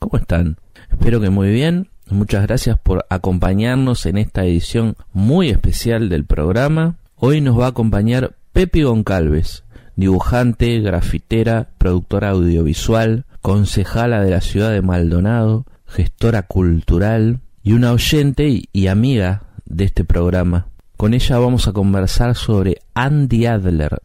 [0.00, 0.56] ¿Cómo están?
[0.90, 1.88] Espero que muy bien.
[2.08, 6.96] Muchas gracias por acompañarnos en esta edición muy especial del programa.
[7.16, 9.62] Hoy nos va a acompañar Pepi Goncalves,
[9.96, 18.62] dibujante, grafitera, productora audiovisual, concejala de la ciudad de Maldonado, gestora cultural y una oyente
[18.72, 20.68] y amiga de este programa.
[20.96, 24.00] Con ella vamos a conversar sobre Andy Adler,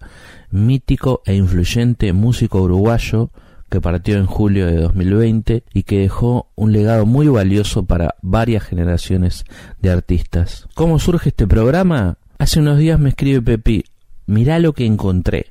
[0.51, 3.31] mítico e influyente músico uruguayo
[3.69, 8.63] que partió en julio de 2020 y que dejó un legado muy valioso para varias
[8.63, 9.45] generaciones
[9.81, 10.67] de artistas.
[10.75, 12.17] ¿Cómo surge este programa?
[12.37, 13.85] Hace unos días me escribe Pepi,
[14.27, 15.47] mirá lo que encontré.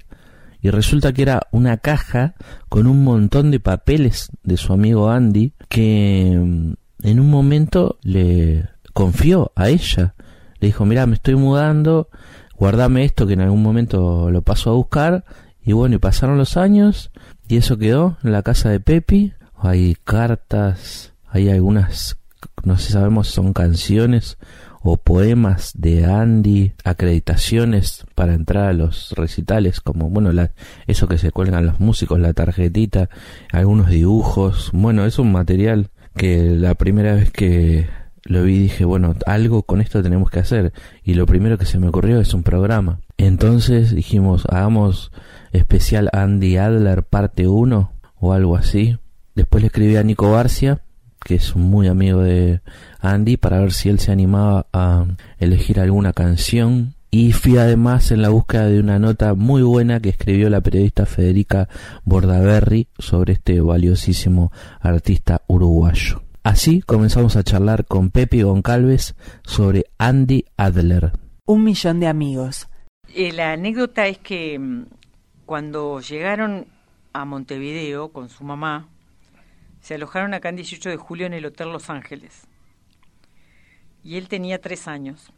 [0.61, 2.35] Y resulta que era una caja
[2.71, 8.69] con un montón de papeles de su amigo Andy que mm, en un momento le
[8.95, 10.15] confió a ella.
[10.60, 12.09] Le dijo, mira, me estoy mudando,
[12.57, 15.24] guardame esto que en algún momento lo paso a buscar.
[15.62, 17.10] Y bueno, y pasaron los años
[17.48, 19.33] y eso quedó en la casa de Pepi.
[19.57, 22.19] Hay cartas, hay algunas,
[22.65, 24.38] no sé, sabemos si son canciones
[24.82, 30.51] o poemas de Andy, acreditaciones para entrar a los recitales, como bueno, la,
[30.87, 33.09] eso que se cuelgan los músicos, la tarjetita,
[33.51, 34.71] algunos dibujos.
[34.74, 37.88] Bueno, es un material que la primera vez que
[38.24, 40.73] lo vi dije, bueno, algo con esto tenemos que hacer.
[41.02, 43.01] Y lo primero que se me ocurrió es un programa.
[43.16, 45.13] Entonces dijimos, hagamos
[45.55, 48.99] especial Andy Adler parte 1 o algo así.
[49.35, 50.83] Después le escribí a Nico Garcia,
[51.24, 52.61] que es muy amigo de
[53.01, 55.07] Andy, para ver si él se animaba a
[55.38, 56.95] elegir alguna canción.
[57.11, 61.07] Y fui además en la búsqueda de una nota muy buena que escribió la periodista
[61.07, 61.68] Federica
[62.05, 64.50] Bordaberry sobre este valiosísimo
[64.81, 66.22] artista uruguayo.
[66.43, 71.12] Así comenzamos a charlar con Pepe Goncalves sobre Andy Adler.
[71.47, 72.69] Un millón de amigos.
[73.15, 74.87] Eh, la anécdota es que mm,
[75.47, 76.66] cuando llegaron
[77.12, 78.88] a Montevideo con su mamá,
[79.81, 82.47] se alojaron acá en 18 de julio en el Hotel Los Ángeles.
[84.03, 85.32] Y él tenía tres años.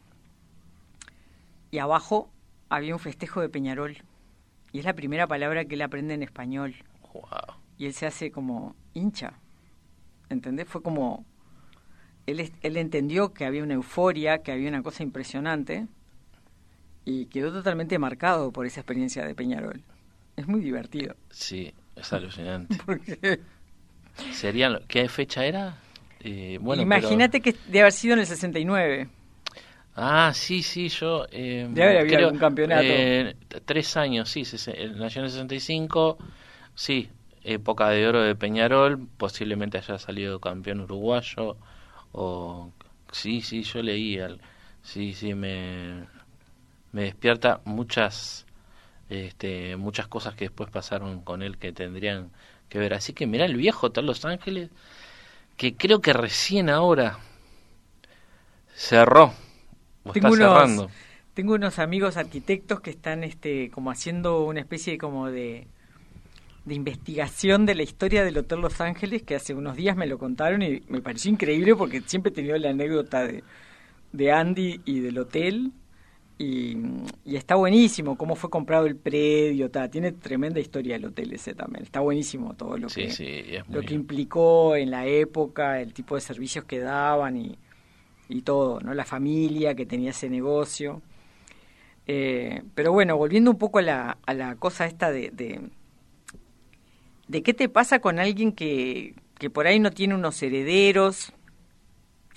[1.70, 2.30] Y abajo
[2.68, 3.98] había un festejo de Peñarol.
[4.72, 6.74] Y es la primera palabra que él aprende en español.
[7.78, 9.34] Y él se hace como hincha.
[10.28, 10.68] ¿entendés?
[10.68, 11.24] Fue como,
[12.26, 15.86] él, él entendió que había una euforia, que había una cosa impresionante
[17.04, 19.82] y quedó totalmente marcado por esa experiencia de Peñarol.
[20.36, 21.16] Es muy divertido.
[21.30, 22.76] Sí, es alucinante.
[24.32, 25.78] Serían, ¿Qué fecha era?
[26.20, 29.08] Eh, bueno, Imagínate que debe haber sido en el 69.
[29.94, 31.26] Ah, sí, sí, yo...
[31.30, 32.82] Eh, haber habido un campeonato.
[32.84, 34.42] Eh, tres años, sí,
[34.96, 36.18] nació en el 65,
[36.74, 37.08] sí,
[37.44, 41.56] época de oro de Peñarol, posiblemente haya salido campeón uruguayo,
[42.12, 42.72] o
[43.12, 44.18] sí, sí, yo leí,
[44.82, 46.04] sí, sí, me,
[46.92, 48.45] me despierta muchas,
[49.08, 52.30] este, muchas cosas que después pasaron con él que tendrían
[52.68, 52.94] que ver.
[52.94, 54.70] Así que mirá el viejo tal Los Ángeles,
[55.56, 57.18] que creo que recién ahora
[58.74, 59.32] cerró,
[60.04, 60.90] o está cerrando.
[61.34, 65.66] Tengo unos amigos arquitectos que están este, como haciendo una especie como de
[66.66, 70.18] de investigación de la historia del Hotel Los Ángeles que hace unos días me lo
[70.18, 73.44] contaron y me pareció increíble porque siempre he tenido la anécdota de,
[74.12, 75.70] de Andy y del hotel
[76.38, 76.76] y,
[77.24, 82.00] está buenísimo cómo fue comprado el predio, tiene tremenda historia el hotel ese también, está
[82.00, 86.78] buenísimo todo lo que lo que implicó en la época, el tipo de servicios que
[86.78, 87.58] daban y,
[88.28, 88.94] y todo, ¿no?
[88.94, 91.02] La familia que tenía ese negocio.
[92.06, 95.30] Eh, pero bueno, volviendo un poco a la, a la cosa esta de
[97.28, 101.32] de qué te pasa con alguien que, que por ahí no tiene unos herederos,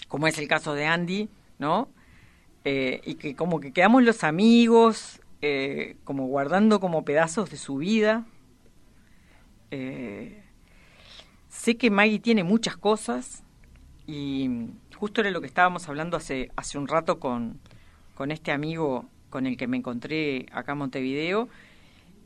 [0.08, 1.90] como es el caso de Andy, ¿no?
[2.72, 7.78] Eh, y que como que quedamos los amigos, eh, como guardando como pedazos de su
[7.78, 8.28] vida.
[9.72, 10.44] Eh,
[11.48, 13.44] sé que Maggie tiene muchas cosas
[14.06, 17.60] y justo era lo que estábamos hablando hace, hace un rato con,
[18.14, 21.50] con este amigo con el que me encontré acá en Montevideo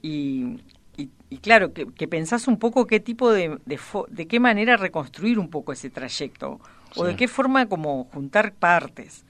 [0.01, 0.59] y
[0.95, 5.71] y, claro, que, pensás un poco qué tipo de, de, qué manera reconstruir un poco
[5.71, 6.59] ese trayecto,
[6.95, 9.25] o de qué forma como juntar partes.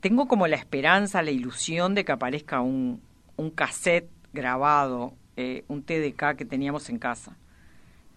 [0.00, 3.02] Tengo como la esperanza, la ilusión de que aparezca un,
[3.36, 7.36] un cassette grabado, eh, un TDK que teníamos en casa,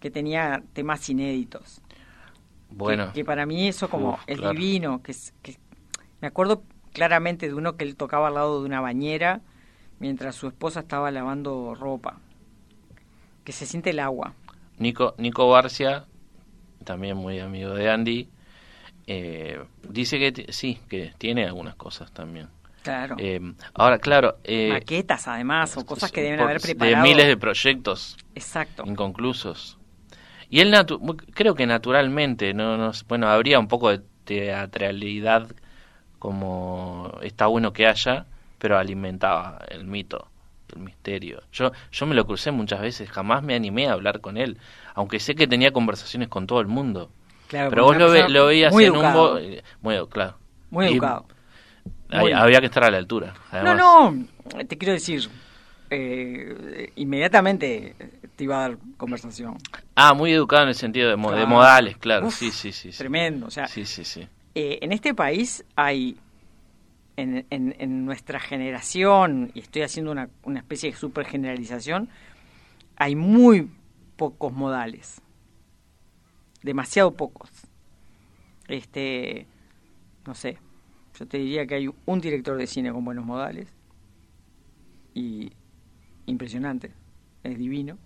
[0.00, 1.80] que tenía temas inéditos.
[2.70, 3.12] Bueno.
[3.12, 5.56] Que, para mí eso como es divino, que, que
[6.20, 6.62] me acuerdo
[6.92, 9.40] claramente de uno que él tocaba al lado de una bañera
[9.98, 12.18] mientras su esposa estaba lavando ropa.
[13.44, 14.34] Que se siente el agua.
[14.78, 16.06] Nico, Nico Barcia,
[16.84, 18.28] también muy amigo de Andy,
[19.06, 22.48] eh, dice que sí, que tiene algunas cosas también.
[22.82, 23.16] Claro.
[23.18, 23.40] Eh,
[23.74, 24.38] ahora, claro.
[24.44, 26.96] Eh, Maquetas, además, o cosas que deben haber preparado.
[26.96, 28.16] De miles de proyectos.
[28.34, 28.82] Exacto.
[28.86, 29.78] Inconclusos.
[30.50, 30.74] Y él,
[31.32, 35.48] creo que naturalmente, no, no, bueno, habría un poco de teatralidad
[36.18, 38.26] como está bueno que haya,
[38.58, 40.28] pero alimentaba el mito,
[40.74, 41.42] el misterio.
[41.52, 44.58] Yo, yo me lo crucé muchas veces, jamás me animé a hablar con él,
[44.94, 47.10] aunque sé que tenía conversaciones con todo el mundo.
[47.52, 49.04] Pero vos lo, lo, veías en un...
[49.40, 50.36] Eh, muy, claro.
[50.70, 51.26] Muy educado.
[52.10, 53.34] Había que estar a la altura.
[53.52, 54.26] No, no,
[54.66, 55.28] te quiero decir,
[55.90, 57.94] eh, inmediatamente
[58.34, 59.58] te iba a dar conversación.
[59.94, 62.30] Ah, muy educado en el sentido de, modales, claro.
[62.30, 63.66] sí, sí, sí, Tremendo, o sea.
[63.66, 64.26] Sí, sí, sí.
[64.54, 66.16] Eh, en este país hay,
[67.16, 72.08] en, en, nuestra generación, y estoy haciendo una, una especie de super generalización,
[72.96, 73.70] hay muy
[74.16, 75.20] pocos modales.
[76.62, 77.50] Demasiado pocos.
[78.68, 79.46] Este,
[80.26, 80.58] no sé,
[81.18, 83.68] yo te diría que hay un director de cine con buenos modales
[85.14, 85.52] y
[86.26, 86.92] impresionante,
[87.42, 87.98] es divino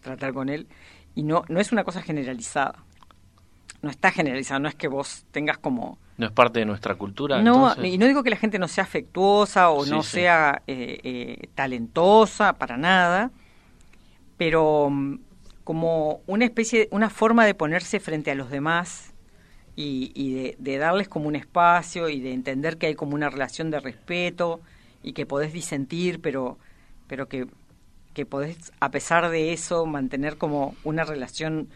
[0.00, 0.68] tratar con él
[1.14, 2.84] y no no es una cosa generalizada.
[3.80, 7.40] No está generalizada, no es que vos tengas como no es parte de nuestra cultura.
[7.40, 11.48] No, y no digo que la gente no sea afectuosa o no sea eh, eh,
[11.54, 13.30] talentosa para nada,
[14.36, 15.18] pero mm,
[15.68, 19.12] como una especie, una forma de ponerse frente a los demás
[19.76, 23.78] y, de, darles como un espacio y de entender que hay como una relación de
[23.78, 24.62] respeto
[25.02, 26.56] y que podés disentir, pero,
[27.06, 27.46] pero que,
[28.24, 31.68] podés, a pesar de eso, mantener como una relación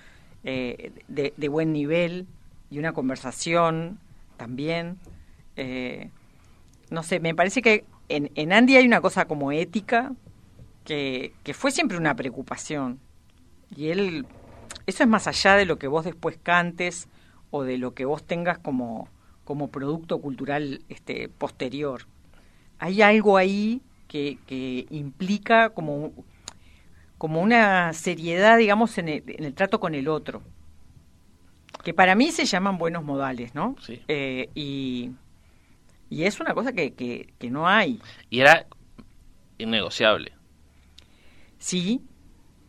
[0.42, 2.26] eh, de, buen nivel
[2.70, 3.98] y una conversación
[4.38, 4.96] también.
[5.56, 6.08] Eh,
[6.88, 10.12] no sé, me parece que en, en Andy hay una cosa como ética
[10.86, 12.98] que, que fue siempre una preocupación.
[13.76, 14.26] Y él,
[14.86, 17.08] eso es más allá de lo que vos después cantes
[17.50, 19.08] o de lo que vos tengas como,
[19.44, 22.06] como producto cultural este, posterior.
[22.78, 26.12] Hay algo ahí que, que implica como,
[27.18, 30.42] como una seriedad, digamos, en el, en el, trato con el otro,
[31.84, 33.76] que para mí se llaman buenos modales, ¿no?
[33.80, 34.02] Sí.
[34.08, 35.12] Eh, y,
[36.10, 38.00] y es una cosa que, que, que no hay.
[38.28, 38.66] Y era
[39.58, 40.32] innegociable.
[41.58, 42.02] Sí,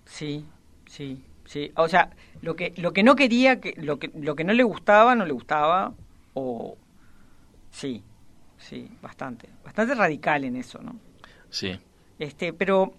[0.05, 0.45] sí,
[0.93, 1.23] sí.
[1.45, 2.09] Sí, o sea,
[2.41, 5.25] lo que lo que no quería, que lo que lo que no le gustaba, no
[5.25, 5.93] le gustaba
[6.33, 6.77] o
[7.69, 8.01] sí,
[8.57, 10.95] sí, bastante, bastante radical en eso, ¿no?
[11.49, 11.77] Sí.
[12.17, 12.93] Este, pero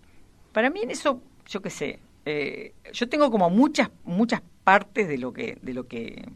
[0.52, 5.18] para mí en eso, yo qué sé, eh, yo tengo como muchas muchas partes de
[5.18, 6.28] lo que de lo que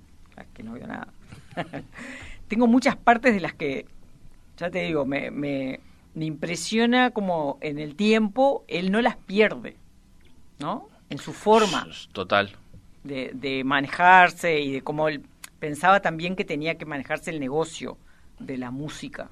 [0.55, 1.09] que no veo nada.
[2.49, 3.87] tengo muchas partes de las que
[4.57, 5.81] ya te digo, me, me
[6.15, 9.77] me impresiona como en el tiempo él no las pierde,
[10.59, 10.89] ¿no?
[11.11, 11.87] En su forma.
[12.13, 12.57] Total.
[13.05, 15.25] De, de manejarse y de cómo él
[15.59, 17.99] pensaba también que tenía que manejarse el negocio
[18.39, 19.31] de la música,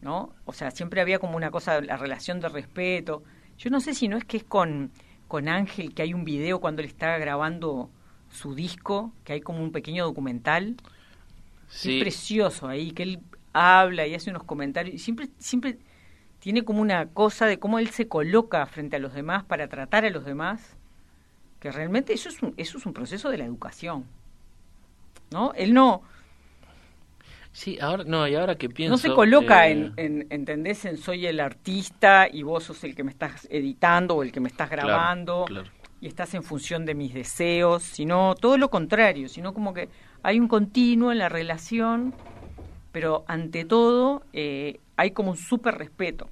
[0.00, 0.34] ¿no?
[0.44, 3.22] O sea, siempre había como una cosa, la relación de respeto.
[3.58, 4.90] Yo no sé si no es que es con,
[5.28, 7.90] con Ángel, que hay un video cuando él está grabando
[8.30, 10.76] su disco, que hay como un pequeño documental.
[11.68, 11.96] Sí.
[11.96, 13.20] Es precioso ahí, que él
[13.52, 14.94] habla y hace unos comentarios.
[14.94, 15.78] Y siempre, siempre
[16.44, 20.04] tiene como una cosa de cómo él se coloca frente a los demás para tratar
[20.04, 20.76] a los demás,
[21.58, 24.04] que realmente eso es un, eso es un proceso de la educación.
[25.30, 25.54] ¿No?
[25.54, 26.02] Él no...
[27.50, 28.92] Sí, ahora, no, y ahora que pienso...
[28.92, 30.84] No se coloca eh, en, ¿entendés?
[30.84, 34.40] En soy el artista y vos sos el que me estás editando o el que
[34.40, 35.46] me estás grabando
[36.02, 39.88] y estás en función de mis deseos, sino todo lo contrario, sino como que
[40.22, 42.12] hay un continuo en la relación,
[42.92, 46.28] pero ante todo eh, hay como un súper respeto.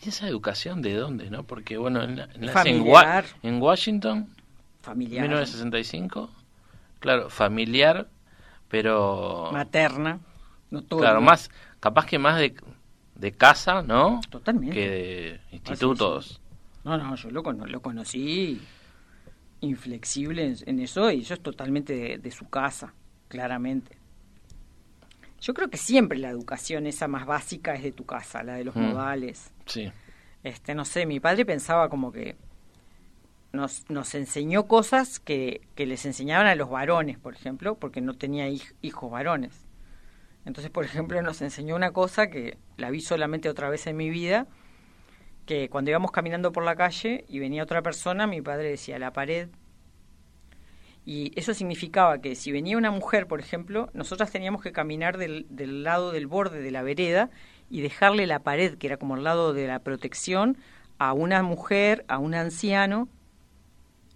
[0.00, 1.44] ¿Y esa educación de dónde, no?
[1.44, 4.28] Porque, bueno, en, en, Washington,
[4.80, 5.22] familiar.
[5.22, 6.30] 1965,
[7.00, 8.08] claro, familiar,
[8.68, 9.50] pero...
[9.52, 10.20] Materna,
[10.70, 11.00] no todo.
[11.00, 11.50] Claro, más,
[11.80, 12.54] capaz que más de,
[13.16, 14.20] de casa, ¿no?
[14.30, 14.74] Totalmente.
[14.74, 16.40] Que de institutos.
[16.84, 18.60] No, no, yo lo, lo conocí
[19.60, 22.94] inflexible en, eso y eso es totalmente de su casa,
[23.26, 23.97] claramente.
[25.40, 28.64] Yo creo que siempre la educación esa más básica es de tu casa, la de
[28.64, 28.80] los mm.
[28.80, 29.52] modales.
[29.66, 29.90] Sí.
[30.42, 32.36] Este, no sé, mi padre pensaba como que
[33.52, 38.14] nos, nos enseñó cosas que, que les enseñaban a los varones, por ejemplo, porque no
[38.14, 39.66] tenía hijos varones.
[40.44, 44.10] Entonces, por ejemplo, nos enseñó una cosa que la vi solamente otra vez en mi
[44.10, 44.46] vida,
[45.44, 49.12] que cuando íbamos caminando por la calle y venía otra persona, mi padre decía, la
[49.12, 49.48] pared
[51.08, 55.46] y eso significaba que si venía una mujer, por ejemplo, nosotras teníamos que caminar del,
[55.48, 57.30] del, lado del borde de la vereda
[57.70, 60.58] y dejarle la pared, que era como el lado de la protección,
[60.98, 63.08] a una mujer, a un anciano.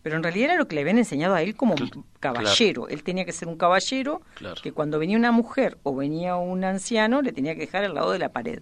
[0.03, 1.77] Pero en realidad era lo que le habían enseñado a él como
[2.21, 2.89] caballero.
[2.89, 4.21] Él tenía que ser un caballero
[4.63, 8.11] que cuando venía una mujer o venía un anciano le tenía que dejar al lado
[8.11, 8.61] de la pared.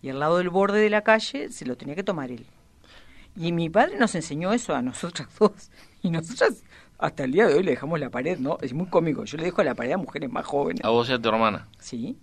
[0.00, 2.46] Y al lado del borde de la calle se lo tenía que tomar él.
[3.34, 5.72] Y mi padre nos enseñó eso a nosotras dos.
[6.02, 6.62] Y nosotras
[6.98, 8.58] hasta el día de hoy le dejamos la pared, ¿no?
[8.60, 9.24] Es muy cómico.
[9.24, 10.84] Yo le dejo la pared a mujeres más jóvenes.
[10.84, 11.68] A vos y a tu hermana.
[11.78, 12.16] Sí.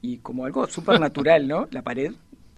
[0.00, 1.68] Y como algo súper natural, ¿no?
[1.70, 2.12] La pared,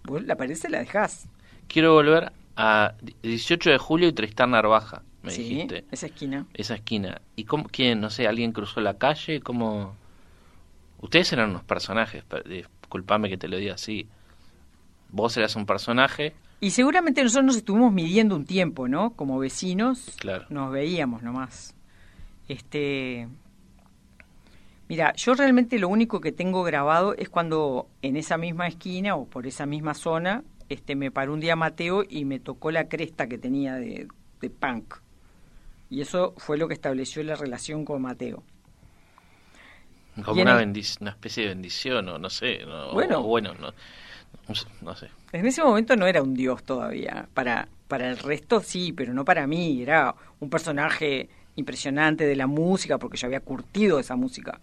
[0.04, 1.26] vos la pared se la dejás.
[1.68, 5.85] Quiero volver a 18 de julio y Tristán Narvaja, me sí, dijiste.
[5.90, 6.47] esa esquina.
[6.54, 7.21] Esa esquina.
[7.37, 9.40] ¿Y cómo, quién, no sé, alguien cruzó la calle?
[9.40, 9.94] ¿Cómo...?
[11.00, 14.09] Ustedes eran unos personajes, per- disculpame que te lo diga así.
[15.11, 19.11] Vos eras un personaje, Y seguramente nosotros nos estuvimos midiendo un tiempo, ¿no?
[19.11, 20.14] Como vecinos.
[20.18, 20.46] Claro.
[20.49, 21.75] Nos veíamos nomás.
[22.49, 23.28] Este.
[24.88, 29.26] Mira, yo realmente lo único que tengo grabado es cuando en esa misma esquina o
[29.26, 33.26] por esa misma zona este, me paró un día Mateo y me tocó la cresta
[33.26, 34.08] que tenía de,
[34.40, 34.94] de punk.
[35.90, 38.42] Y eso fue lo que estableció la relación con Mateo.
[40.25, 42.64] como una, bendic- una especie de bendición, o no sé.
[42.66, 43.20] No, Bueno.
[43.20, 43.73] o bueno, no,
[44.82, 45.08] no sé.
[45.34, 47.28] En ese momento no era un dios todavía.
[47.34, 49.82] Para, para el resto sí, pero no para mí.
[49.82, 54.60] Era un personaje impresionante de la música, porque yo había curtido esa música.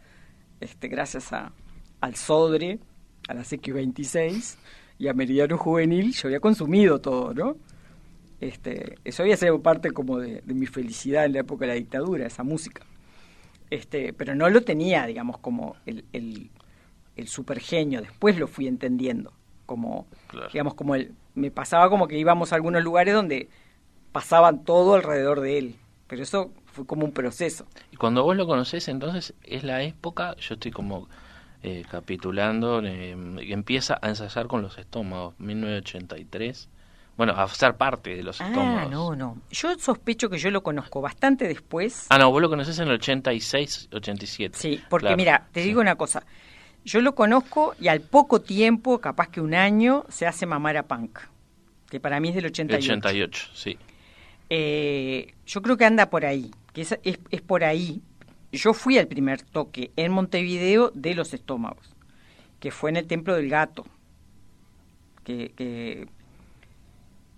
[0.61, 1.51] Este, gracias a,
[1.99, 2.79] al Sodre,
[3.27, 4.55] a la CQ26
[4.97, 7.57] y a Meridiano Juvenil, yo había consumido todo, ¿no?
[8.39, 11.75] Este, eso había sido parte como de, de mi felicidad en la época de la
[11.75, 12.85] dictadura, esa música.
[13.69, 16.49] Este, pero no lo tenía, digamos, como el, el,
[17.17, 18.01] el supergenio.
[18.01, 19.33] Después lo fui entendiendo.
[19.71, 20.49] Como, Claro.
[20.51, 23.47] digamos, como el, me pasaba como que íbamos a algunos lugares donde
[24.11, 25.75] pasaban todo alrededor de él.
[26.07, 27.65] Pero eso fue como un proceso.
[27.89, 31.07] Y cuando vos lo conocés, entonces es la época, yo estoy como
[31.63, 36.67] eh, capitulando, eh, empieza a ensayar con los estómagos, 1983.
[37.15, 38.89] Bueno, a ser parte de los Ah, estómagos.
[38.91, 39.37] no, no.
[39.51, 42.07] Yo sospecho que yo lo conozco bastante después.
[42.09, 44.57] Ah, no, vos lo conocés en el 86, 87.
[44.57, 45.67] Sí, porque Claro, mira, te sí.
[45.69, 46.23] digo una cosa.
[46.83, 51.19] Yo lo conozco y al poco tiempo, capaz que un año, se hace Mamara Punk,
[51.89, 52.93] que para mí es del 88.
[52.93, 53.77] 88, sí.
[54.49, 58.01] Eh, yo creo que anda por ahí, que es, es, es por ahí.
[58.51, 61.95] Yo fui al primer toque en Montevideo de los estómagos,
[62.59, 63.85] que fue en el Templo del Gato,
[65.23, 66.07] que, que,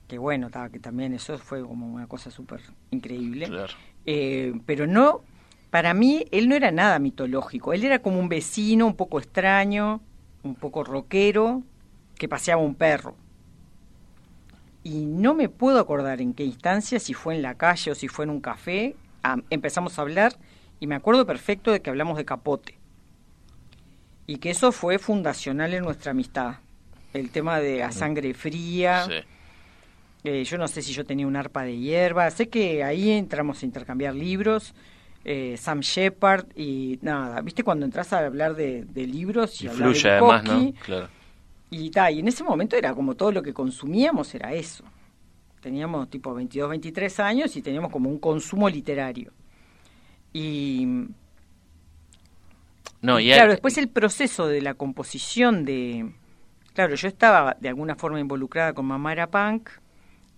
[0.07, 3.47] que bueno, que también eso fue como una cosa súper increíble.
[3.47, 3.73] Claro.
[4.05, 5.21] Eh, pero no,
[5.73, 10.01] para mí él no era nada mitológico, él era como un vecino un poco extraño,
[10.43, 11.63] un poco rockero,
[12.13, 13.15] que paseaba un perro.
[14.83, 18.07] Y no me puedo acordar en qué instancia, si fue en la calle o si
[18.07, 20.37] fue en un café, ah, empezamos a hablar
[20.79, 22.77] y me acuerdo perfecto de que hablamos de capote.
[24.27, 26.57] Y que eso fue fundacional en nuestra amistad.
[27.13, 29.05] El tema de a sangre fría.
[29.05, 29.13] Sí.
[30.23, 32.29] Eh, yo no sé si yo tenía un arpa de hierba.
[32.29, 34.75] Sé que ahí entramos a intercambiar libros.
[35.25, 37.41] Eh, Sam Shepard y nada.
[37.41, 40.43] ¿Viste cuando entras a hablar de, de libros y, Y hablar de fluye además.
[40.83, 41.09] Claro.
[41.69, 44.83] Y, ta, y en ese momento era como todo lo que consumíamos era eso.
[45.59, 49.31] Teníamos tipo 22, 23 años y teníamos como un consumo literario.
[50.33, 51.07] Y,
[53.01, 56.11] No, y claro, después el proceso de la composición de...
[56.73, 59.69] Claro, yo estaba de alguna forma involucrada con Mamara Punk,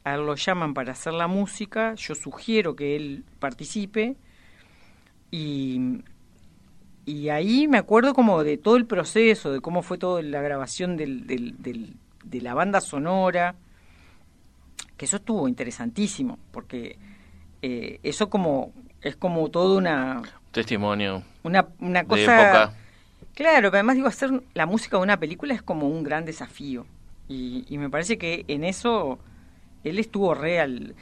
[0.04, 4.16] a él lo llaman para hacer la música, yo sugiero que él participe
[5.32, 6.02] y,
[7.06, 10.98] y ahí me acuerdo como de todo el proceso, de cómo fue toda la grabación
[10.98, 13.56] del, del- del- de la banda sonora,
[14.98, 16.98] que eso estuvo interesantísimo, porque
[17.62, 22.42] eh, eso como es como toda una, testimonio una, una de cosa...
[22.42, 22.74] época.
[23.36, 26.86] Claro, pero además digo, hacer la música de una película es como un gran desafío.
[27.28, 29.20] Y, y me parece que en eso
[29.84, 30.96] él estuvo real.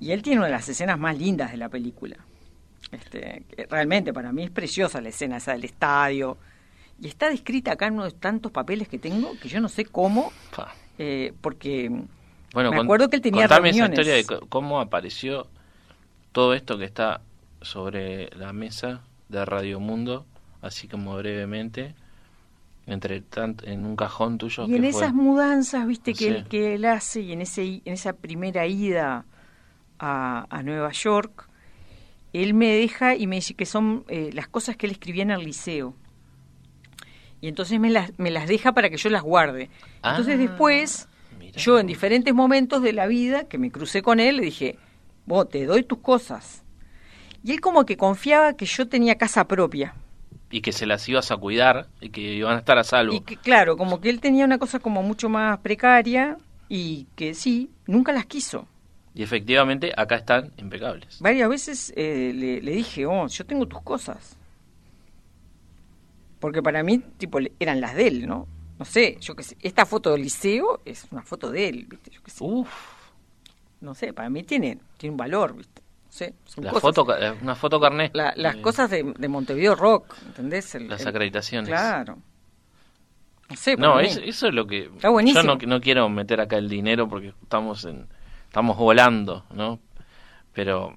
[0.00, 2.16] Y él tiene una de las escenas más lindas de la película.
[2.94, 6.36] Este, realmente para mí es preciosa la escena esa del estadio.
[7.00, 9.84] Y está descrita acá en uno de tantos papeles que tengo, que yo no sé
[9.84, 10.32] cómo,
[10.98, 11.90] eh, porque
[12.52, 13.98] Bueno, me acuerdo que él tenía contame esa reuniones.
[14.06, 15.48] historia de cómo apareció
[16.32, 17.20] todo esto que está
[17.62, 20.24] sobre la mesa de Radio Mundo,
[20.62, 21.94] así como brevemente,
[22.86, 24.66] entre tanto en un cajón tuyo.
[24.66, 27.92] Y en fue- esas mudanzas, viste, que, él, que él hace, y en, ese, en
[27.92, 29.24] esa primera ida
[29.98, 31.48] a, a Nueva York,
[32.34, 35.30] él me deja y me dice que son eh, las cosas que él escribía en
[35.30, 35.94] el liceo.
[37.40, 39.70] Y entonces me las, me las deja para que yo las guarde.
[40.02, 41.08] Entonces Ah, después,
[41.56, 44.78] yo en diferentes momentos de la vida que me crucé con él, le dije,
[45.26, 46.64] vos te doy tus cosas.
[47.44, 49.94] Y él como que confiaba que yo tenía casa propia.
[50.50, 53.14] Y que se las ibas a cuidar y que iban a estar a salvo.
[53.14, 56.38] Y que claro, como que él tenía una cosa como mucho más precaria
[56.68, 58.66] y que sí, nunca las quiso.
[59.14, 61.18] Y efectivamente acá están impecables.
[61.20, 64.36] Varias veces eh, le, le dije, oh, yo tengo tus cosas.
[66.40, 68.46] Porque para mí, tipo, eran las de él, ¿no?
[68.78, 69.56] No sé, yo qué sé.
[69.62, 72.10] Esta foto del liceo es una foto de él, ¿viste?
[72.10, 72.42] Yo qué sé.
[72.44, 72.68] Uf,
[73.80, 75.80] no sé, para mí tiene, tiene un valor, ¿viste?
[76.06, 78.10] No sé, son La cosas- foto, eh, una foto carnet.
[78.14, 80.74] la- las Eh, cosas de, de Montevideo Rock, ¿entendés?
[80.74, 81.68] El- Las el- acreditaciones.
[81.70, 82.18] Claro.
[83.48, 84.84] No sé, No, es- eso es lo que...
[84.86, 85.42] Está buenísimo.
[85.42, 88.06] Yo no, no quiero meter acá el dinero porque estamos en
[88.54, 89.80] estamos volando, ¿no?
[90.52, 90.96] Pero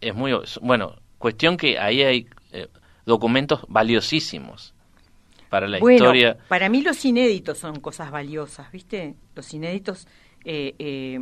[0.00, 0.32] es muy...
[0.62, 2.68] Bueno, cuestión que ahí hay eh,
[3.04, 4.72] documentos valiosísimos
[5.50, 6.38] para la bueno, historia.
[6.48, 9.16] para mí los inéditos son cosas valiosas, ¿viste?
[9.34, 10.08] Los inéditos,
[10.46, 11.20] eh, eh,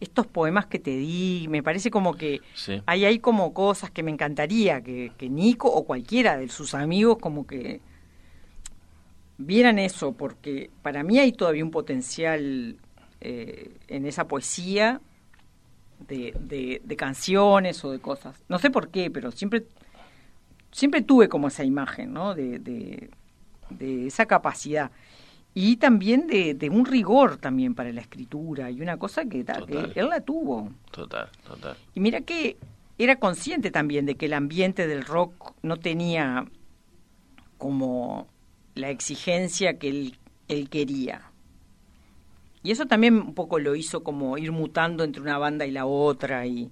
[0.00, 2.82] estos poemas que te di, me parece como que Sí.
[2.86, 7.18] ahí hay como cosas que me encantaría que, que Nico o cualquiera de sus amigos
[7.20, 7.80] como que
[9.38, 12.78] vieran eso, porque para mí hay todavía un potencial
[13.22, 15.00] eh, en esa poesía
[16.08, 18.36] de, de, de canciones o de cosas.
[18.48, 19.64] No sé por qué, pero siempre
[20.72, 22.34] siempre tuve como esa imagen, ¿no?
[22.34, 23.10] De, de,
[23.70, 24.90] de esa capacidad.
[25.54, 29.74] Y también de, un rigor también para la escritura y una cosa que, ta- que
[29.74, 29.92] Total.
[29.94, 30.70] él la tuvo.
[30.90, 31.76] Total, total.
[31.94, 32.56] Y mira que
[32.96, 36.46] era consciente también de que el ambiente del rock no tenía
[37.58, 38.28] como
[38.74, 41.30] la exigencia que él, él quería.
[42.62, 45.86] Y eso también un poco lo hizo como ir mutando entre una banda y la
[45.86, 46.70] otra y,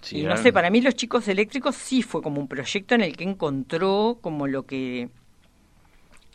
[0.00, 3.00] Sí, y no sé, para mí Los Chicos Eléctricos sí fue como un proyecto en
[3.02, 5.08] el que encontró como lo que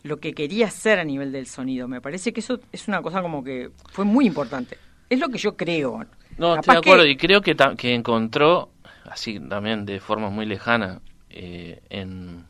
[0.02, 1.86] lo que quería hacer a nivel del sonido.
[1.88, 4.78] Me parece que eso es una cosa como que fue muy importante.
[5.10, 6.06] Es lo que yo creo.
[6.38, 8.70] No, Capaz estoy de acuerdo que- y creo que, que encontró,
[9.04, 12.44] así también de forma muy lejana, eh, en,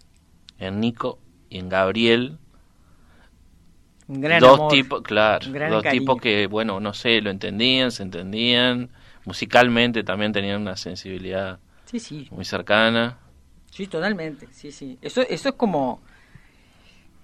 [0.58, 1.18] en Nico
[1.48, 2.38] y en Gabriel,
[4.20, 8.90] gran dos tipos, claro, dos tipos que, bueno, no sé, lo entendían, se entendían,
[9.24, 13.18] musicalmente también tenían una sensibilidad Sí, sí, muy cercana.
[13.70, 14.48] sí, totalmente.
[14.52, 14.98] Sí, sí.
[15.02, 16.00] Eso, eso es como.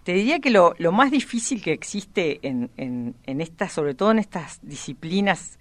[0.04, 4.12] Te diría que lo, lo más difícil que existe en, en, en estas, sobre todo
[4.12, 5.58] en estas disciplinas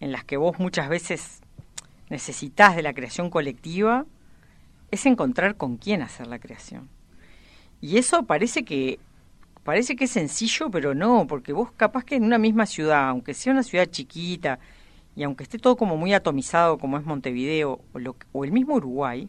[0.00, 1.40] en las que vos muchas veces
[2.10, 4.04] necesitas de la creación colectiva,
[4.90, 6.88] es encontrar con quién hacer la creación.
[7.80, 8.98] Y eso parece que
[9.66, 13.34] parece que es sencillo, pero no, porque vos capaz que en una misma ciudad, aunque
[13.34, 14.60] sea una ciudad chiquita
[15.16, 17.80] y aunque esté todo como muy atomizado como es Montevideo
[18.32, 19.28] o, el mismo Uruguay,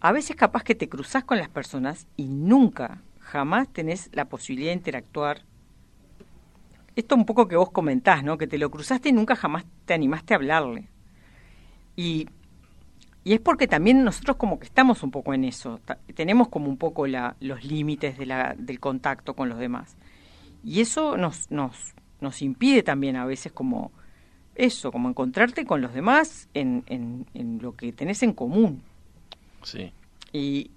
[0.00, 4.70] a veces capaz que te cruzás con las personas y nunca, jamás tenés la posibilidad
[4.70, 5.42] de interactuar.
[6.96, 8.38] Esto un poco que vos comentás, ¿no?
[8.38, 10.88] Que te lo cruzaste y nunca jamás te animaste a hablarle.
[11.94, 12.28] Y,
[13.24, 15.80] y es porque también nosotros como que estamos un poco en eso,
[16.14, 19.96] tenemos como un poco la, los límites de la, del contacto con los demás.
[20.64, 23.92] Y eso nos, nos, nos impide también a veces como
[24.54, 28.82] eso, como encontrarte con los demás en, en, en lo que tenés en común.
[29.62, 29.92] Sí,
[30.32, 30.70] Y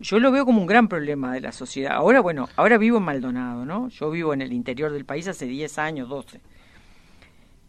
[0.00, 1.92] yo lo veo como un gran problema de la sociedad.
[1.92, 3.88] Ahora, bueno, ahora vivo en Maldonado, ¿no?
[3.88, 6.40] Yo vivo en el interior del país hace 10 años, 12.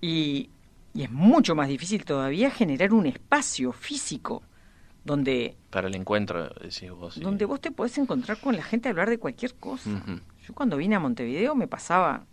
[0.01, 0.49] Y,
[0.93, 4.43] y es mucho más difícil todavía generar un espacio físico
[5.05, 7.15] donde, para el encuentro, decís vos.
[7.15, 7.19] sí.
[7.21, 9.89] donde vos te podés encontrar con la gente a hablar de cualquier cosa.
[10.47, 12.25] Yo cuando vine a Montevideo me pasaba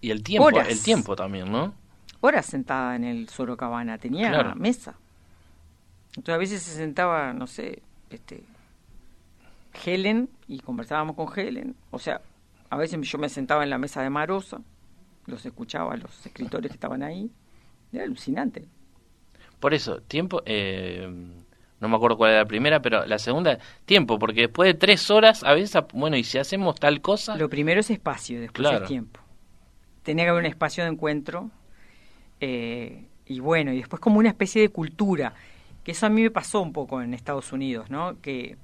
[0.00, 0.68] Y el tiempo, Horas.
[0.68, 1.74] el tiempo también, ¿no?
[2.20, 4.54] horas sentada en el Sorocabana, tenía Claro.
[4.56, 4.94] mesa.
[6.16, 8.42] Entonces a veces se sentaba, no sé, este
[9.84, 11.76] Helen y conversábamos con Helen.
[11.90, 12.20] O sea,
[12.70, 14.60] a veces yo me sentaba en la mesa de Marosa,
[15.26, 17.30] los escuchaba los escritores que estaban ahí.
[17.92, 18.64] Era alucinante.
[19.60, 21.08] Por eso, tiempo, eh,
[21.80, 25.10] no me acuerdo cuál era la primera, pero la segunda, tiempo, porque después de tres
[25.10, 28.84] horas, a veces, bueno, y si hacemos tal cosa, Lo primero es espacio, después Claro.
[28.84, 29.20] es tiempo.
[30.02, 31.50] Tenía que haber un espacio de encuentro.
[32.40, 35.34] eh, y bueno, y después como una especie de cultura.
[35.84, 38.20] Que eso a mí me pasó un poco en Estados Unidos, ¿no?
[38.22, 38.56] Que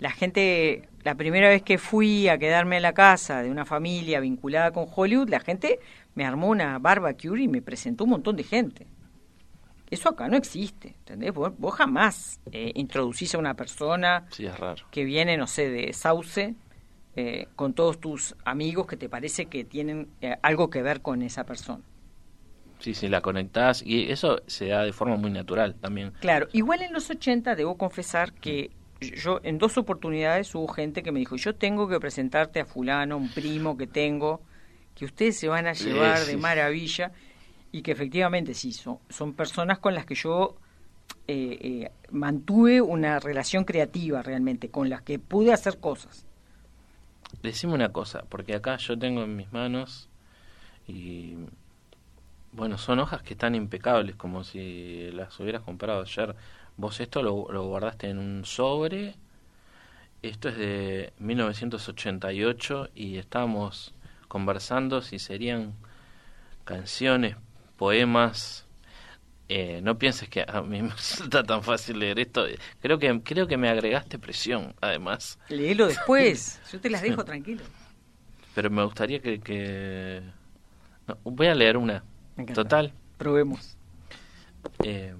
[0.00, 4.20] la gente, la primera vez que fui a quedarme en la casa de una familia
[4.20, 5.78] vinculada con Hollywood, la gente
[6.16, 8.88] me armó una barbecue y me presentó un montón de gente.
[9.88, 11.32] Eso acá no existe, ¿entendés?
[11.32, 14.82] Vos, vos jamás eh, introducís a una persona sí es raro.
[14.90, 16.56] que viene, no sé, de Sauce,
[17.14, 21.22] eh, con todos tus amigos que te parece que tienen eh, algo que ver con
[21.22, 21.84] esa persona.
[22.80, 26.12] Sí, sí, la conectás y eso se da de forma muy natural también.
[26.20, 31.12] Claro, igual en los 80 debo confesar que yo en dos oportunidades hubo gente que
[31.12, 34.42] me dijo, yo tengo que presentarte a fulano, un primo que tengo,
[34.96, 36.32] que ustedes se van a llevar sí.
[36.32, 37.12] de maravilla
[37.70, 40.56] y que efectivamente sí, son, son personas con las que yo
[41.28, 46.24] eh, eh, mantuve una relación creativa realmente, con las que pude hacer cosas.
[47.42, 50.08] Decime una cosa, porque acá yo tengo en mis manos
[50.88, 51.34] y
[52.52, 56.34] bueno, son hojas que están impecables, como si las hubieras comprado ayer.
[56.78, 59.14] Vos esto lo, lo guardaste en un sobre.
[60.22, 63.92] Esto es de 1988 y estábamos
[64.36, 65.72] conversando si serían
[66.64, 67.36] canciones
[67.78, 68.66] poemas.
[69.48, 72.44] Eh, no pienses que a mí me resulta tan fácil leer esto.
[72.82, 75.38] Creo que creo que me agregaste presión, además.
[75.48, 76.60] Léelo después.
[76.70, 77.62] Yo te las dejo tranquilo.
[78.54, 79.40] Pero me gustaría que...
[79.40, 80.20] que...
[81.24, 82.04] voy a leer una.
[82.52, 82.92] Total.
[83.16, 83.78] Probemos.
[84.82, 85.14] Eh,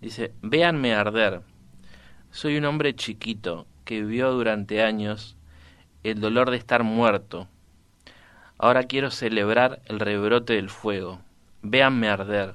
[0.00, 1.42] dice, véanme arder.
[2.30, 5.36] Soy un hombre chiquito que vivió durante años
[6.04, 7.48] el dolor de estar muerto.
[8.62, 11.20] Ahora quiero celebrar el rebrote del fuego.
[11.60, 12.54] Véanme arder.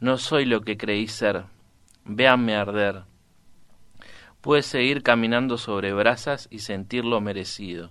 [0.00, 1.44] No soy lo que creí ser.
[2.04, 3.04] Véanme arder.
[4.42, 7.90] Pude seguir caminando sobre brasas y sentirlo merecido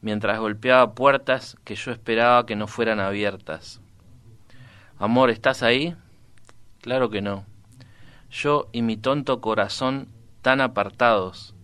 [0.00, 3.80] mientras golpeaba puertas que yo esperaba que no fueran abiertas.
[4.98, 5.96] Amor, ¿estás ahí?
[6.80, 7.44] Claro que no.
[8.30, 10.08] Yo y mi tonto corazón
[10.42, 11.54] tan apartados,